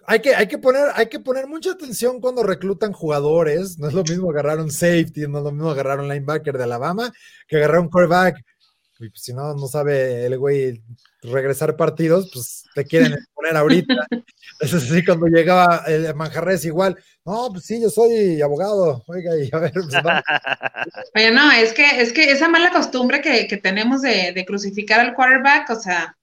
[0.08, 3.76] Hay que, hay, que poner, hay que poner mucha atención cuando reclutan jugadores.
[3.78, 6.62] No es lo mismo agarrar un safety, no es lo mismo agarrar un linebacker de
[6.64, 7.12] Alabama
[7.48, 8.36] que agarrar un quarterback.
[8.98, 10.82] Y pues, si no, no sabe el güey
[11.22, 13.94] regresar partidos, pues te quieren poner ahorita.
[14.60, 16.96] Eso sí, cuando llegaba el Manjarres igual.
[17.24, 19.04] No, pues sí, yo soy abogado.
[19.06, 20.22] Oiga, y a ver, pues, vamos.
[21.14, 25.00] Oye, no, es que, es que esa mala costumbre que, que tenemos de, de crucificar
[25.00, 26.16] al quarterback, o sea,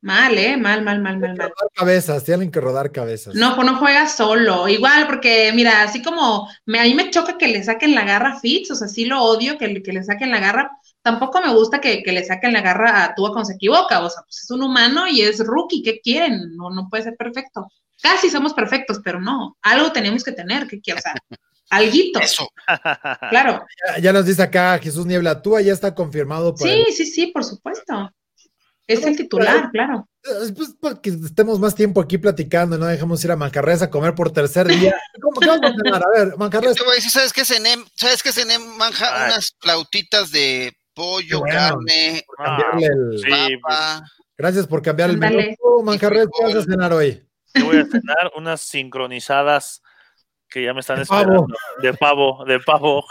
[0.00, 0.56] mal, ¿eh?
[0.56, 1.48] Mal, mal, mal, mal, mal.
[1.50, 3.34] rodar cabezas, tienen que rodar cabezas.
[3.34, 4.68] No, no juega solo.
[4.68, 8.34] Igual, porque mira, así como me, a mí me choca que le saquen la garra
[8.34, 10.70] a Fitz, o sea, sí lo odio que, que le saquen la garra.
[11.06, 14.00] Tampoco me gusta que, que le saquen la garra a Tua cuando se equivoca.
[14.00, 15.80] O sea, pues es un humano y es rookie.
[15.80, 16.56] ¿Qué quieren?
[16.56, 17.68] No, no puede ser perfecto.
[18.02, 19.56] Casi somos perfectos, pero no.
[19.62, 20.66] Algo tenemos que tener.
[20.66, 20.98] ¿Qué quiero?
[20.98, 21.14] O sea,
[21.70, 22.18] alguito.
[22.18, 22.48] Eso.
[23.30, 23.64] Claro.
[23.94, 27.06] Ya, ya nos dice acá Jesús Niebla, tú ya está confirmado por Sí, el- sí,
[27.06, 28.10] sí, por supuesto.
[28.88, 30.08] Es el titular, claro.
[30.24, 33.82] Eh, Pues para que estemos más tiempo aquí platicando y no dejemos ir a Mancarres
[33.82, 34.92] a comer por tercer día.
[35.22, 36.02] ¿Cómo qué vamos a cenar?
[36.04, 37.76] A ver, Mancarres, te voy a decir, ¿sabes qué cené?
[37.94, 38.58] ¿Sabes qué cené?
[38.58, 41.54] Manja unas flautitas de pollo, bueno.
[41.54, 44.04] carne, cambiarle el- Sí, papa.
[44.38, 45.38] Gracias por cambiar el menú.
[45.62, 47.22] Tú, Mancarres, ¿qué vas a cenar hoy?
[47.54, 49.82] Yo voy a cenar unas sincronizadas
[50.48, 51.20] que ya me están De pavo.
[51.22, 51.56] esperando.
[51.82, 53.04] De pavo, de pavo.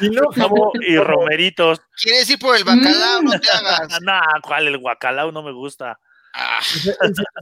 [0.00, 1.80] Y no, pavo y romeritos.
[2.02, 3.22] ¿Quieres ir por el bacalao?
[3.22, 3.88] No te hagas.
[4.02, 4.68] Nah, ¿cuál?
[4.68, 5.98] El guacalao no me gusta.
[6.34, 6.60] Ah,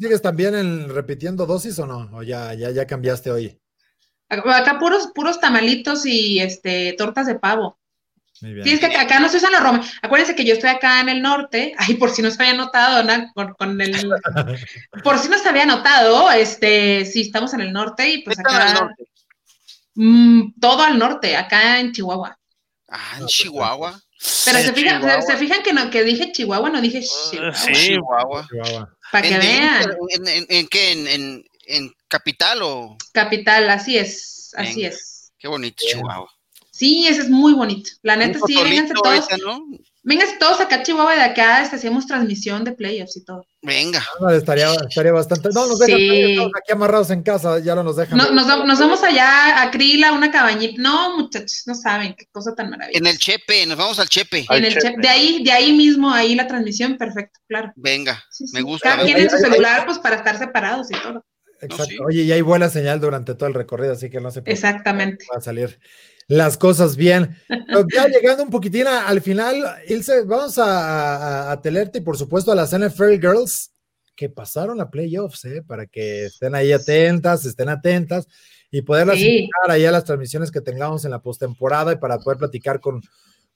[0.01, 2.09] ¿Sigues también en repitiendo dosis o no?
[2.16, 3.61] ¿O ya, ya, ya cambiaste hoy?
[4.31, 7.79] Acá puros, puros tamalitos y este tortas de pavo.
[8.41, 8.64] Muy bien.
[8.66, 9.95] Sí, es que acá, acá no se usan los romeritos.
[10.03, 11.74] Acuérdense que yo estoy acá en el norte.
[11.78, 13.32] Ay, por si no se había notado, ¿no?
[13.34, 13.93] Con, con el.
[15.05, 18.43] Por si no se había notado, este, sí, estamos en el norte y pues ¿qué
[18.45, 18.80] tal al acá.
[18.80, 19.05] norte?
[19.95, 22.39] mm, todo al norte, acá en Chihuahua.
[22.89, 24.01] Ah, en pues, Chihuahua.
[24.45, 25.22] Pero se fijan, se, Chihuahua.
[25.22, 27.55] se fijan que no, que dije Chihuahua, no dije Uh, Chihuahua.
[27.55, 27.72] sí.
[27.72, 28.49] Chihuahua.
[29.12, 29.91] Para que ¿En, vean.
[30.11, 30.93] en, en- en qué?
[30.93, 32.97] ¿En, en, en capital o?
[33.12, 34.89] Capital, así es, así Venga.
[34.95, 35.32] es.
[35.39, 35.76] Qué bonito.
[35.86, 36.28] Chihuahua.
[36.79, 37.91] Sí, ese es muy bonito.
[38.03, 39.26] La neta, sí, vénganse todos.
[39.45, 39.64] ¿no?
[40.05, 43.45] Vénganse todos acá a Chihuahua de acá, este, hacemos transmisión de playoffs y todo.
[43.62, 44.03] Venga.
[44.26, 45.49] Ah, estaría, estaría bastante.
[45.53, 46.31] No, nos dejan Sí.
[46.31, 48.16] estamos aquí amarrados en casa, ya no nos dejan.
[48.16, 50.81] No- nos, va- nos vamos allá a Krila, una cabañita.
[50.81, 52.99] No, muchachos, no saben qué cosa tan maravillosa.
[52.99, 54.47] En el Chepe, nos vamos al Chepe.
[54.49, 54.89] Al En el Chepe.
[54.95, 57.72] chep- de ahí, de ahí mismo, ahí la transmisión, perfecto, claro.
[57.74, 58.55] Venga, Sí, sí.
[58.55, 58.91] me gusta.
[58.91, 61.24] Cada quien en su celular, pues para estar separados y todo.
[61.61, 61.85] Exacto.
[61.87, 61.99] sí.
[62.07, 64.53] Oye, y hay buena señal durante todo el recorrido, así que no se preocupen.
[64.70, 65.26] Exactamente.
[65.35, 65.79] va a salir
[66.29, 67.37] las cosas bien.
[67.49, 72.03] Pero ya llegando un poquitín a- al final, Ilse, vamos a, a, a tenerte y
[72.03, 73.72] por supuesto a las NFL Girls
[74.14, 75.62] que pasaron a playoffs, ¿eh?
[75.66, 78.26] para que estén ahí atentas, estén atentas
[78.70, 79.26] y poderlas Sí.
[79.39, 83.01] invitar ahí a las transmisiones que tengamos en la postemporada y para poder platicar con,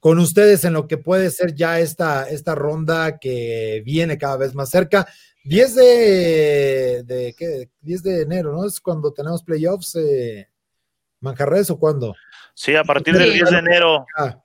[0.01, 4.55] con ustedes en lo que puede ser ya esta, esta ronda que viene cada vez
[4.55, 5.07] más cerca.
[5.45, 7.69] 10 de, de ¿qué?
[7.81, 8.65] 10 de enero, ¿no?
[8.65, 10.49] Es cuando tenemos playoffs, eh,
[11.21, 12.15] Manjarres o cuándo?
[12.55, 13.35] Sí, a partir del Sí.
[13.39, 14.07] 10 de enero.
[14.17, 14.39] Ah,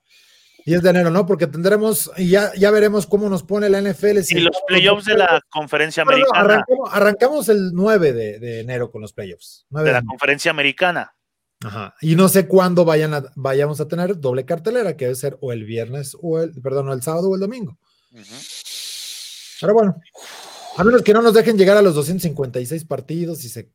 [0.64, 1.24] 10 de enero, ¿no?
[1.26, 4.22] Porque tendremos, y ya, ya veremos cómo nos pone la NFL.
[4.22, 6.40] si Y los playoffs de la conferencia No, no, americana.
[6.44, 9.66] arrancamos, arrancamos el 9 de, de enero con los playoffs.
[9.70, 10.10] 9 De de la enero.
[10.10, 11.14] conferencia americana.
[11.64, 11.94] Ajá.
[12.02, 15.52] Y no sé cuándo vayan a- vayamos a tener doble cartelera, que debe ser o
[15.52, 17.78] el viernes o el, perdón, o el sábado o el domingo.
[19.60, 19.96] Pero bueno,
[20.76, 23.72] a menos que no nos dejen llegar a los 256 partidos y se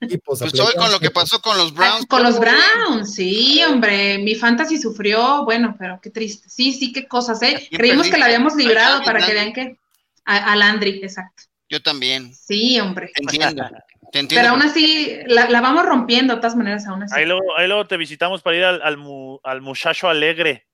[0.00, 0.38] equipos.
[0.40, 2.06] Pues hoy con lo que pasó con los Browns.
[2.06, 4.18] Con los Browns, sí, hombre.
[4.18, 6.48] Mi fantasy sufrió, bueno, pero qué triste.
[6.48, 7.68] Sí, sí, qué cosas, ¿eh?
[7.70, 9.78] Creímos que la habíamos librado para que vean que.
[10.24, 11.44] A, a Landry, exacto.
[11.68, 12.34] Yo también.
[12.34, 13.10] Sí, hombre.
[13.14, 13.64] Te entiendo.
[14.12, 14.40] Te entiendo.
[14.42, 17.14] Pero aún así, la, la vamos rompiendo de todas maneras, aún así.
[17.16, 20.66] Ahí luego, ahí luego te visitamos para ir al, al, mu- al muchacho alegre.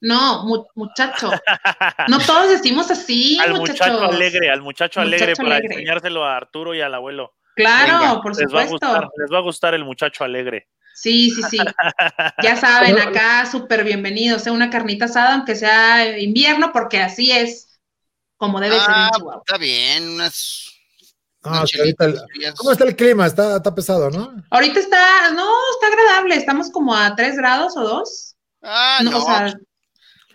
[0.00, 1.30] No, mu- muchacho.
[2.08, 3.86] No todos decimos así, al muchachos.
[4.00, 5.74] muchacho alegre, al muchacho, alegre para alegre.
[5.74, 7.34] enseñárselo a Arturo y al abuelo.
[7.54, 8.86] Claro, Venga, por Les va, a supuesto.
[8.88, 10.68] gustar, les va a gustar el muchacho alegre.
[10.94, 11.58] Sí, sí, sí.
[12.42, 14.42] Ya saben, acá súper bienvenidos.
[14.42, 17.78] Sea una carnita asada, aunque sea invierno, porque así es
[18.36, 20.70] como debe ser en Ah, está bien, unas.
[21.42, 22.20] Ah, unas ahorita el-.
[22.56, 23.26] ¿Cómo está el clima?
[23.26, 24.34] Está, está pesado, ¿no?
[24.50, 26.36] Ahorita está, no, está agradable.
[26.36, 28.36] Estamos como a 3 grados o 2.
[28.62, 29.54] Ah, No, no, o sea,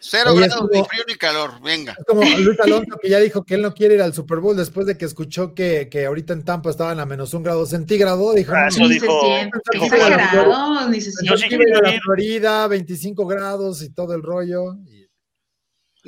[0.01, 1.95] cero Oye, grados, como- ni frío ni calor, venga.
[1.97, 4.55] Es como Luis Alonso que ya dijo que él no quiere ir al Super Bowl
[4.55, 8.33] después de que escuchó que, que ahorita en Tampa estaban a menos un grado centígrado.
[8.33, 9.35] Dijo, Ah, no, eso ni dijo-
[9.73, 11.55] exagerado, ni se Yo sí siente.
[11.55, 12.01] iba a ir a quiero la.
[12.01, 14.75] Florida, 25 grados y todo el rollo.
[14.87, 14.98] Y-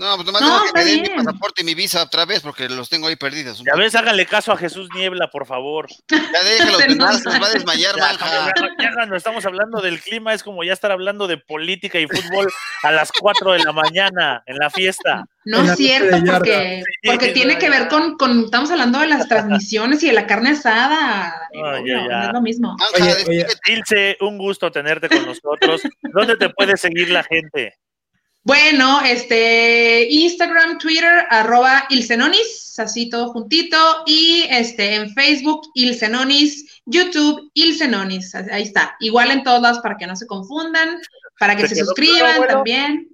[0.02, 2.68] No, pues nomás No, tengo que den mi pasaporte y mi visa otra vez porque
[2.68, 3.62] los tengo ahí perdidos.
[3.64, 5.88] Ya ves, háganle caso a Jesús Niebla, por favor.
[6.10, 8.52] Ya déjenlos Se de nada, se los va a desmayar, Ya, manja.
[8.80, 12.52] ya cuando estamos hablando del clima es como ya estar hablando de política y fútbol
[12.82, 15.24] a las 4 de la mañana en la fiesta.
[15.46, 19.08] No es cierto, porque, porque sí, tiene ya, que ver con, con, estamos hablando de
[19.08, 21.48] las transmisiones y de la carne asada.
[21.54, 22.18] Obvio, ya, ya.
[22.18, 22.76] no es lo mismo.
[23.00, 23.46] Oye.
[23.68, 25.84] Ilse, un gusto tenerte con nosotros.
[26.02, 27.76] ¿Dónde te puede seguir la gente?
[28.44, 33.78] Bueno, este, Instagram, Twitter, arroba Ilsenonis, así todo juntito,
[34.08, 40.08] y este, en Facebook, Ilsenonis, YouTube, Ilsenonis, ahí está, igual en todos lados para que
[40.08, 41.00] no se confundan,
[41.38, 43.11] para que ¿Te se suscriban claro, también.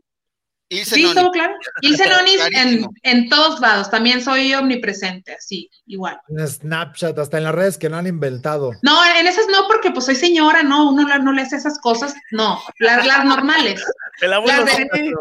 [0.69, 1.53] Ilse Sí, todo claro.
[1.81, 2.93] Ilsenonis en, Clarísimo.
[3.03, 6.19] en todos lados, también soy omnipresente, así, igual.
[6.27, 8.71] En Snapchat, hasta en las redes que no han inventado.
[8.81, 11.79] No, en esas no, porque pues soy señora, no, uno la- no le hace esas
[11.79, 13.81] cosas, no, las, las normales,
[14.21, 15.13] El abuelo Las de-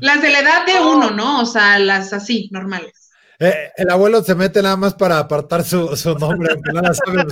[0.00, 1.40] las de la edad de uno, ¿no?
[1.42, 2.92] O sea, las así, normales.
[3.38, 6.94] Eh, el abuelo se mete nada más para apartar su, su nombre, aunque no la
[6.94, 7.24] sabe.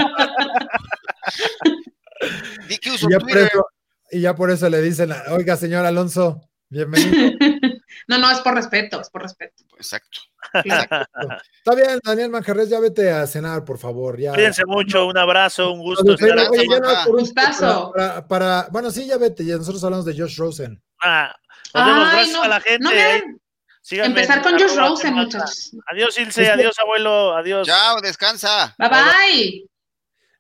[2.69, 3.49] Di que uso Y ya, por Twitter.
[3.53, 3.67] eso,
[4.11, 7.39] y ya por eso le dicen, oiga, señor Alonso, bienvenido.
[8.07, 9.65] No, no, es por respeto, es por respeto.
[9.77, 10.21] Exacto.
[10.65, 14.19] Está bien, Daniel Manjarres, ya vete a cenar, por favor.
[14.19, 14.33] Ya.
[14.33, 16.05] Cuídense mucho, un abrazo, un gusto.
[16.05, 16.69] Oye, estar oye, aquí.
[16.71, 17.93] ya no, por último, Gustazo.
[17.95, 20.83] Para, para- para- bueno, sí, ya vete, ya nosotros hablamos de Josh Rosen.
[21.03, 21.35] Ah,
[21.75, 22.79] nos vemos, Ay, gracias no, a la gente.
[22.85, 23.41] no me hagan
[23.83, 25.71] Síganme empezar con Josh Rosen, muchachos.
[25.91, 27.67] Adiós, Ilse, adiós, abuelo, adiós.
[27.67, 28.75] Chao, descansa.
[28.79, 29.69] Bye bye.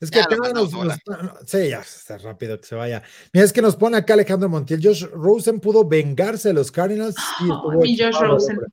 [0.00, 0.70] Es que lo nos,
[1.46, 3.02] sí, ya está rápido que se vaya.
[3.32, 4.80] Mira, es que nos pone acá Alejandro Montiel.
[4.82, 7.16] Josh Rosen pudo vengarse de los Cardinals.
[7.40, 8.50] y estuvo mi Josh chupado, Rosen.
[8.56, 8.68] hombre.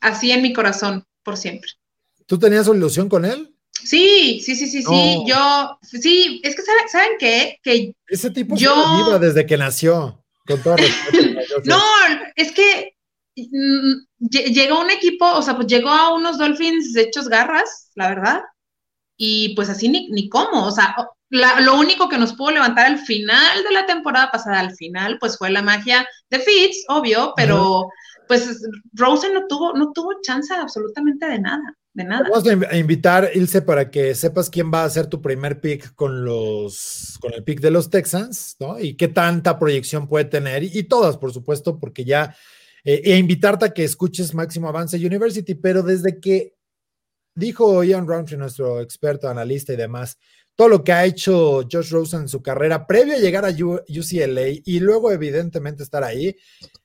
[0.00, 1.70] Así en mi corazón, por siempre.
[2.26, 3.52] ¿Tú tenías una ilusión con él?
[3.72, 5.24] Sí, sí, sí, sí, sí.
[5.26, 7.58] Yo, sí, es que ¿saben, ¿saben qué?
[7.62, 8.74] Que Ese tipo Yo-
[9.04, 10.24] viva desde que nació.
[10.46, 11.18] Con todo respeto.
[11.64, 11.80] No,
[12.36, 12.96] es que
[13.36, 18.08] mm, lle- llegó un equipo, o sea, pues llegó a unos Dolphins hechos garras, la
[18.08, 18.42] verdad,
[19.18, 20.94] y pues así ni, ni cómo, o sea,
[21.28, 25.18] la- lo único que nos pudo levantar al final de la temporada pasada, al final,
[25.20, 27.86] pues fue la magia de Fitz, obvio, pero
[28.28, 28.62] pues
[28.94, 31.62] Rosen no tuvo, no tuvo chance absolutamente de nada,
[31.94, 32.28] de nada.
[32.30, 35.60] Vamos a inv- a invitar, Ilse, para que sepas quién va a ser tu primer
[35.60, 38.78] pick con los con el pick de los Texans, ¿no?
[38.78, 42.36] Y qué tanta proyección puede tener, y, y todas, por supuesto, porque ya,
[42.84, 46.54] eh, e invitarte a que escuches Máximo Avance University, pero desde que
[47.38, 50.18] dijo Ian Roundtree, nuestro experto, analista y demás,
[50.56, 54.48] todo lo que ha hecho Josh Rosen en su carrera previo a llegar a UCLA
[54.64, 56.34] y luego evidentemente estar ahí,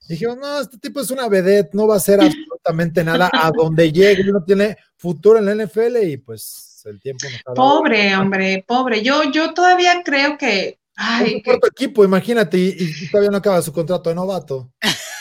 [0.08, 3.92] dijeron, no, este tipo es una vedette, no va a hacer absolutamente nada a donde
[3.92, 7.56] llegue, no tiene futuro en la NFL y pues el tiempo ha dado.
[7.56, 9.02] Pobre, hombre, pobre.
[9.02, 13.32] Yo, yo todavía creo que, Es ay, un que- cuarto equipo, imagínate, y, y todavía
[13.32, 14.72] no acaba su contrato de novato.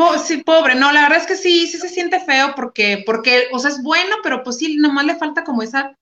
[0.00, 3.48] Po- sí, pobre, no, la verdad es que sí, sí se siente feo porque, porque,
[3.52, 5.94] o sea, es bueno, pero pues sí, nomás le falta como esa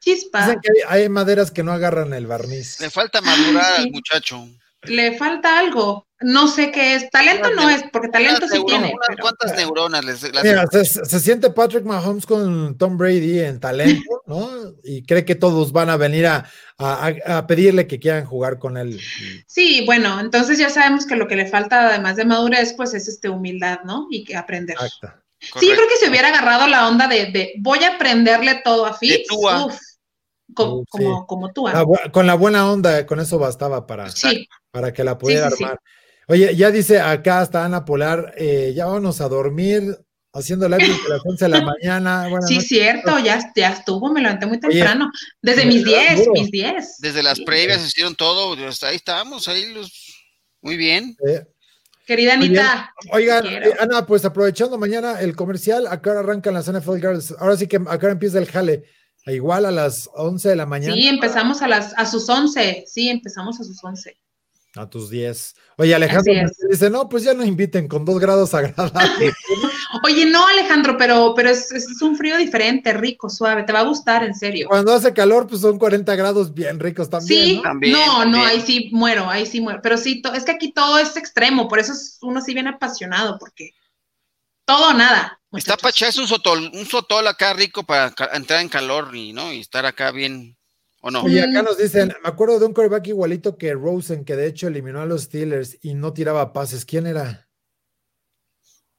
[0.00, 2.80] chispa, Dicen que hay, hay maderas que no agarran el barniz.
[2.80, 3.82] Le falta madurar sí.
[3.82, 4.44] al muchacho.
[4.82, 8.94] le falta algo, no sé qué es, talento no es, porque talento sí neuro- tiene,
[9.08, 13.58] pero- cuantas neuronas les las- Mira, se, se siente Patrick Mahomes con Tom Brady en
[13.60, 14.48] talento, ¿no?
[14.84, 16.44] Y cree que todos van a venir a,
[16.78, 19.00] a- a pedirle que quieran jugar con él.
[19.46, 23.08] sí, bueno, entonces ya sabemos que lo que le falta además de madurez, pues es
[23.08, 24.06] este humildad, ¿no?
[24.10, 24.76] Y que aprender.
[24.80, 25.12] Exacto.
[25.40, 25.74] Sí, correcto.
[25.74, 29.26] creo que si hubiera agarrado la onda de, de voy a aprenderle todo a Fitz,
[29.32, 30.84] Uh, sí.
[30.90, 31.66] como, como tú.
[31.68, 35.48] La bu- con la buena onda, con eso bastaba para, Sí, para que la pudiera
[35.50, 35.64] sí, sí.
[35.64, 35.80] armar.
[36.30, 39.98] Oye, ya dice acá está Ana Polar, eh, ya vámonos a dormir
[40.32, 42.28] haciendo live desde las 11 de la mañana.
[42.28, 42.68] Buenas sí, noches.
[42.68, 45.10] cierto, ya, ya estuvo, me levanté muy Oye, temprano,
[45.42, 46.32] desde de mis verdad, 10, duro.
[46.34, 46.96] mis 10.
[46.98, 49.90] Desde las previas hicieron todo, hasta ahí estábamos, ahí los
[50.62, 51.16] muy bien.
[51.26, 51.42] Eh,
[52.06, 52.34] Querida.
[52.34, 57.34] Anita, Oigan, eh, Ana, pues aprovechando mañana el comercial, acá arrancan las NFL Girls.
[57.40, 58.84] Ahora sí que acá empieza el jale.
[59.26, 60.94] Igual a las 11 de la mañana.
[60.94, 62.84] Sí, empezamos a las a sus 11.
[62.86, 64.16] Sí, empezamos a sus 11.
[64.76, 65.56] A tus 10.
[65.78, 66.32] Oye, Alejandro
[66.70, 69.34] dice, no, pues ya no inviten con dos grados agradables.
[70.04, 73.84] Oye, no, Alejandro, pero, pero es, es, un frío diferente, rico, suave, te va a
[73.84, 74.68] gustar, en serio.
[74.68, 77.60] Cuando hace calor, pues son 40 grados bien ricos también.
[77.60, 78.24] Sí, ¿no?
[78.26, 79.80] no, ahí sí muero, ahí sí muero.
[79.82, 83.38] Pero sí, es que aquí todo es extremo, por eso es uno sí bien apasionado,
[83.40, 83.72] porque
[84.64, 85.40] todo nada.
[85.52, 89.52] Está Pacha, es un sotol, un sotol acá rico para entrar en calor y, ¿no?
[89.52, 90.56] y estar acá bien
[91.00, 91.22] ¿O no?
[91.22, 94.68] Oye, acá nos dicen, me acuerdo de un coreback igualito que Rosen, que de hecho
[94.68, 96.84] eliminó a los Steelers y no tiraba pases.
[96.84, 97.48] ¿Quién era?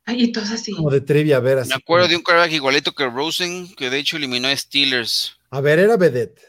[0.06, 0.74] Ay, y todos así.
[0.74, 1.60] Como de trivia, a ver.
[1.60, 5.38] Así me acuerdo de un coreback igualito que Rosen, que de hecho eliminó a Steelers.
[5.52, 6.41] A ver, era Vedette.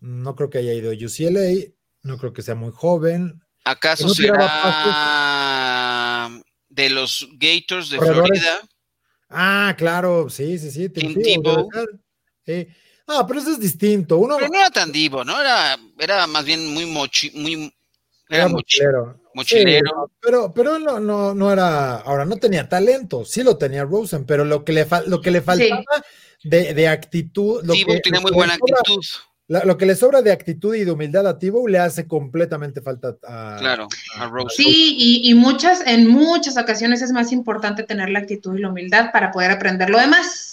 [0.00, 1.72] No creo que haya ido a UCLA,
[2.02, 3.40] no creo que sea muy joven.
[3.64, 4.42] ¿Acaso será
[6.68, 8.60] de los Gators de Florida?
[9.30, 10.90] Ah, claro, sí, sí, sí.
[10.90, 11.70] Tim Tebow.
[13.06, 14.18] Ah, pero eso es distinto.
[14.18, 14.36] Uno...
[14.36, 15.40] Pero no era tan divo, ¿no?
[15.40, 17.72] Era, era más bien muy mochi, muy
[18.28, 19.20] era, mochilero.
[19.34, 20.10] mochilero.
[20.20, 24.44] pero, pero no, no, no era, ahora no tenía talento, sí lo tenía Rosen, pero
[24.44, 25.84] lo que le, lo que le faltaba
[26.42, 27.62] de, de, actitud.
[27.64, 29.02] Lo que, tiene muy buena actitud.
[29.48, 33.16] lo que le sobra de actitud y de humildad a Tibo le hace completamente falta
[33.22, 34.64] a, claro, a Rosen.
[34.64, 38.70] Sí, y, y, muchas, en muchas ocasiones es más importante tener la actitud y la
[38.70, 40.43] humildad para poder aprender lo demás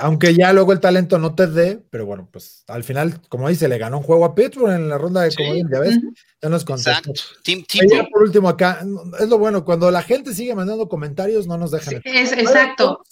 [0.00, 3.68] aunque ya luego el talento no te dé, pero bueno, pues al final, como dice,
[3.68, 5.98] le ganó un juego a Pittsburgh en la ronda de comodín, ya ves,
[6.42, 7.12] ya nos contestó.
[8.10, 8.84] por último acá,
[9.20, 12.00] es lo bueno, cuando la gente sigue mandando comentarios, no nos dejan.
[12.04, 13.02] es, exacto.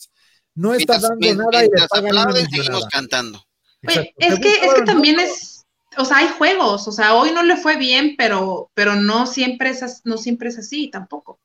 [0.55, 3.45] No está dando nada y le seguimos cantando.
[3.83, 5.67] es que, es que también es,
[5.99, 9.71] o sea, hay juegos, o sea, hoy no le fue bien, pero, pero no siempre
[9.71, 11.39] es, no siempre es así tampoco.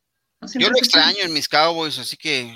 [0.56, 2.52] Yo lo extraño en mis Cowboys, así que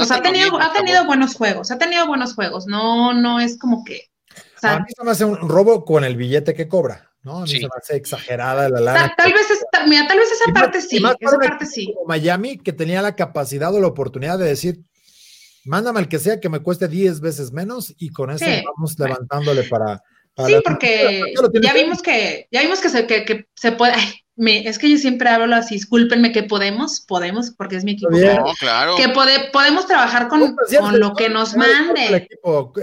[0.00, 3.84] pues ha tenido, ha tenido buenos juegos, ha tenido buenos juegos, no, no es como
[3.84, 4.10] que.
[4.62, 7.38] a mí se me hace un robo con el billete que cobra, ¿no?
[7.38, 9.14] A mí se me hace exagerada la lana.
[9.16, 9.46] Tal, vez,
[9.86, 11.94] mira, tal vez esa parte sí, esa parte sí.
[12.06, 14.80] Miami que tenía la capacidad o la oportunidad de decir,
[15.64, 18.46] mándame al que sea que me cueste 10 veces menos y con eso
[18.76, 20.02] vamos levantándole para.
[20.36, 23.94] Sí, porque ya vimos que, ya vimos que se, que, que se puede,
[24.48, 28.10] es que yo siempre hablo así, discúlpenme que podemos, podemos, porque es mi equipo.
[28.58, 28.96] claro.
[28.96, 29.08] Que
[29.52, 32.28] podemos trabajar con, con lo que nos mande.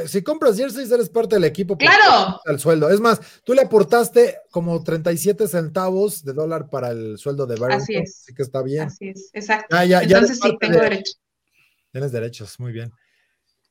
[0.05, 1.75] Si compras jerseys, eres parte del equipo.
[1.77, 2.39] Claro.
[2.45, 2.89] El sueldo.
[2.89, 7.75] Es más, tú le aportaste como 37 centavos de dólar para el sueldo de Barry.
[7.75, 8.21] Así es.
[8.23, 8.83] Así que está bien.
[8.83, 9.75] Así es, exacto.
[9.75, 11.13] Entonces sí, tengo derecho.
[11.91, 12.91] Tienes derechos, muy bien.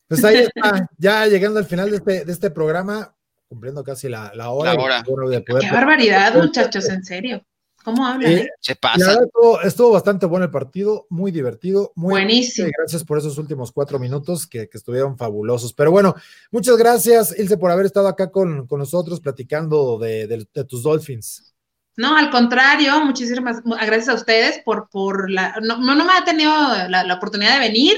[0.09, 3.16] Pues ahí está, ya llegando al final de este, de este programa,
[3.49, 4.75] cumpliendo casi la, la hora.
[4.75, 5.05] La hora.
[5.45, 7.43] Qué barbaridad, muchachos, en serio.
[7.85, 8.33] ¿Cómo hablan?
[8.33, 9.17] Eh, Se pasa.
[9.63, 11.93] Estuvo, bastante bueno el partido, muy divertido.
[11.95, 12.69] Muy Buenísimo.
[12.77, 15.73] Gracias por esos últimos cuatro minutos que, estuvieron fabulosos.
[15.73, 16.17] Pero bueno,
[16.51, 21.55] muchas gracias, Ilse, por haber estado acá con, nosotros platicando de, tus Dolphins.
[21.97, 25.55] No, al contrario, muchísimas gracias a ustedes por, por la.
[25.63, 26.53] No, no, me ha tenido
[26.89, 27.97] la oportunidad de venir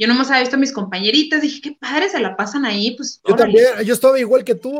[0.00, 3.20] yo nomás había visto a mis compañeritas, dije, qué padre se la pasan ahí, pues.
[3.28, 4.72] Yo también, yo estaba igual que tú,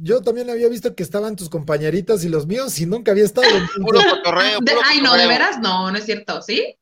[0.00, 3.48] yo también había visto que estaban tus compañeritas y los míos y nunca había estado.
[3.84, 4.60] puro cotorreo.
[4.84, 6.76] ay, no, de veras, no, no es cierto, ¿sí?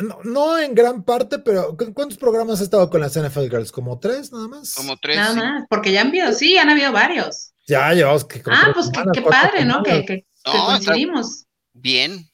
[0.00, 3.70] No, no, en gran parte, pero ¿cuántos programas has estado con las NFL Girls?
[3.70, 4.74] ¿Como tres nada más?
[4.74, 5.16] Como tres.
[5.16, 7.52] Nada más, porque ya han habido, sí, han habido varios.
[7.68, 9.84] Ya, ya, que Ah, pues qué, padre, ¿no?
[9.84, 11.46] Que, que, coincidimos.
[11.74, 12.28] Bien,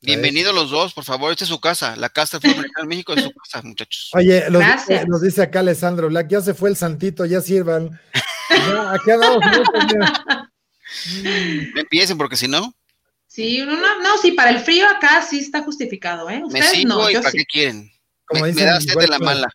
[0.00, 3.24] Bienvenidos los dos, por favor, esta es su casa, la casa de fútbol México es
[3.24, 4.10] su casa, muchachos.
[4.14, 4.44] Oye,
[5.08, 8.00] nos dice acá Alessandro Black, ya se fue el santito, ya sirvan.
[8.50, 9.42] Ya, aquí andamos.
[11.76, 12.72] Empiecen, porque si no.
[13.26, 16.42] Sí, no, no, no, sí, para el frío acá sí está justificado, ¿eh?
[16.44, 17.38] Ustedes no, y yo ¿para sí.
[17.38, 17.90] qué quieren?
[18.24, 19.48] Como me, dicen, me da sed de la mala.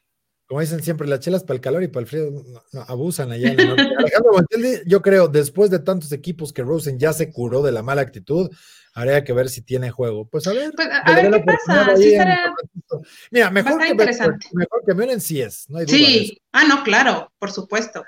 [0.45, 2.29] Como dicen siempre, las chelas para el calor y para el frío
[2.71, 3.51] no, abusan allá.
[3.53, 7.63] En el Alejandro Montelli, yo creo, después de tantos equipos que Rosen ya se curó
[7.63, 8.51] de la mala actitud,
[8.93, 10.27] habría que ver si tiene juego.
[10.29, 10.71] Pues a ver.
[10.75, 11.95] Pues a ver qué pasa.
[11.97, 12.53] Sí estará...
[13.31, 15.97] Mira, mejor que, mejor que Melen sí es, no hay duda.
[15.97, 18.03] Sí, ah, no, claro, por supuesto.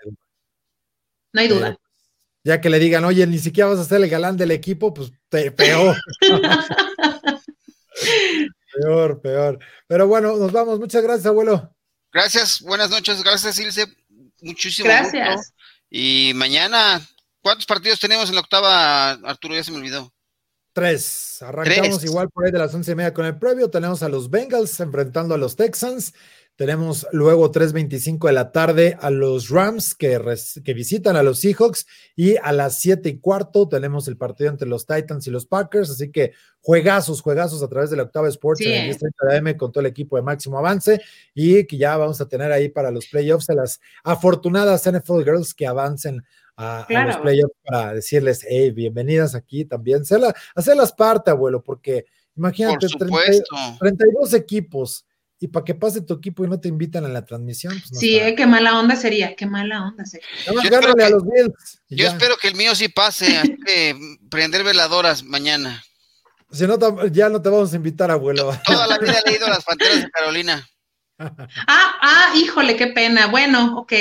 [1.34, 1.78] No hay duda.
[2.44, 5.12] ya que le digan, oye, ni siquiera vas a ser el galán del equipo, pues
[5.30, 5.98] te, peor.
[8.74, 9.60] peor, peor.
[9.88, 10.80] Pero bueno, nos vamos.
[10.80, 11.76] Muchas gracias, abuelo.
[12.14, 13.88] Gracias, buenas noches, gracias, Ilse.
[14.42, 15.54] Muchísimas gracias.
[15.90, 17.02] Y mañana,
[17.42, 19.56] ¿cuántos partidos tenemos en la octava, Arturo?
[19.56, 20.15] Ya se me olvidó.
[20.76, 21.42] Tres.
[21.42, 23.70] Arrancamos igual por ahí de las once y media con el previo.
[23.70, 26.14] Tenemos a los Bengals enfrentando a los Texans.
[26.58, 30.20] Tenemos luego 3.25 de la tarde a los Rams que,
[30.66, 31.86] que, visitan a los Seahawks
[32.18, 35.90] y a las 7 y cuarto tenemos el partido entre los Titans y los Packers,
[35.90, 39.58] así que juegazos, juegazos a través de la octava Sports en el 10 de AM
[39.58, 41.02] con todo el equipo de máximo avance
[41.34, 45.54] y que ya vamos a tener ahí para los playoffs a las afortunadas NFL Girls
[45.54, 46.24] que avancen
[46.58, 50.04] a, los playoffs para decirles, hey, bienvenidas aquí también,
[50.56, 52.88] hacerlas parte, abuelo, porque imagínate,
[53.80, 55.06] 32 equipos
[55.40, 57.74] y para que pase tu equipo y no te invitan a la transmisión.
[57.74, 60.26] Pues sí, eh, qué mala onda sería, qué mala onda sería.
[60.46, 61.24] Yo, espero que, a los
[61.90, 63.96] yo espero que el mío sí pase, así que
[64.30, 65.84] prender veladoras mañana.
[66.52, 66.78] Si no,
[67.08, 68.58] ya no te vamos a invitar, abuelo.
[68.66, 70.66] Toda la vida he leído las panteras de Carolina.
[71.20, 71.38] ah,
[71.68, 73.28] ah, híjole, qué pena.
[73.28, 73.94] Bueno, ok.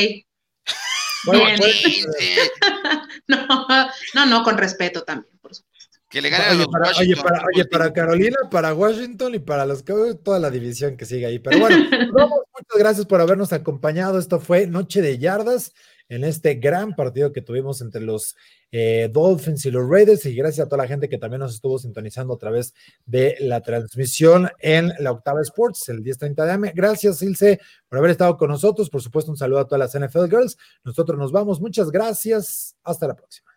[1.31, 1.59] Bien.
[3.29, 3.67] no,
[4.15, 5.99] no, no, con respeto también, por supuesto.
[6.09, 9.85] Que le gane oye, para, oye, para, oye, para, Carolina, para Washington y para los
[10.23, 11.39] toda la división que sigue ahí.
[11.39, 14.19] Pero bueno, muchas gracias por habernos acompañado.
[14.19, 15.73] Esto fue Noche de Yardas
[16.09, 18.37] en este gran partido que tuvimos entre los
[18.71, 20.27] eh, Dolphins y los Raiders.
[20.27, 22.75] Y gracias a toda la gente que también nos estuvo sintonizando a través
[23.07, 26.73] de la transmisión en la Octava Sports, el 10:30 de AM.
[26.75, 28.91] Gracias, Ilse, por haber estado con nosotros.
[28.91, 30.57] Por supuesto, un saludo a todas las NFL Girls.
[30.85, 31.61] Nosotros nos vamos.
[31.61, 32.77] Muchas gracias.
[32.83, 33.54] Hasta la próxima.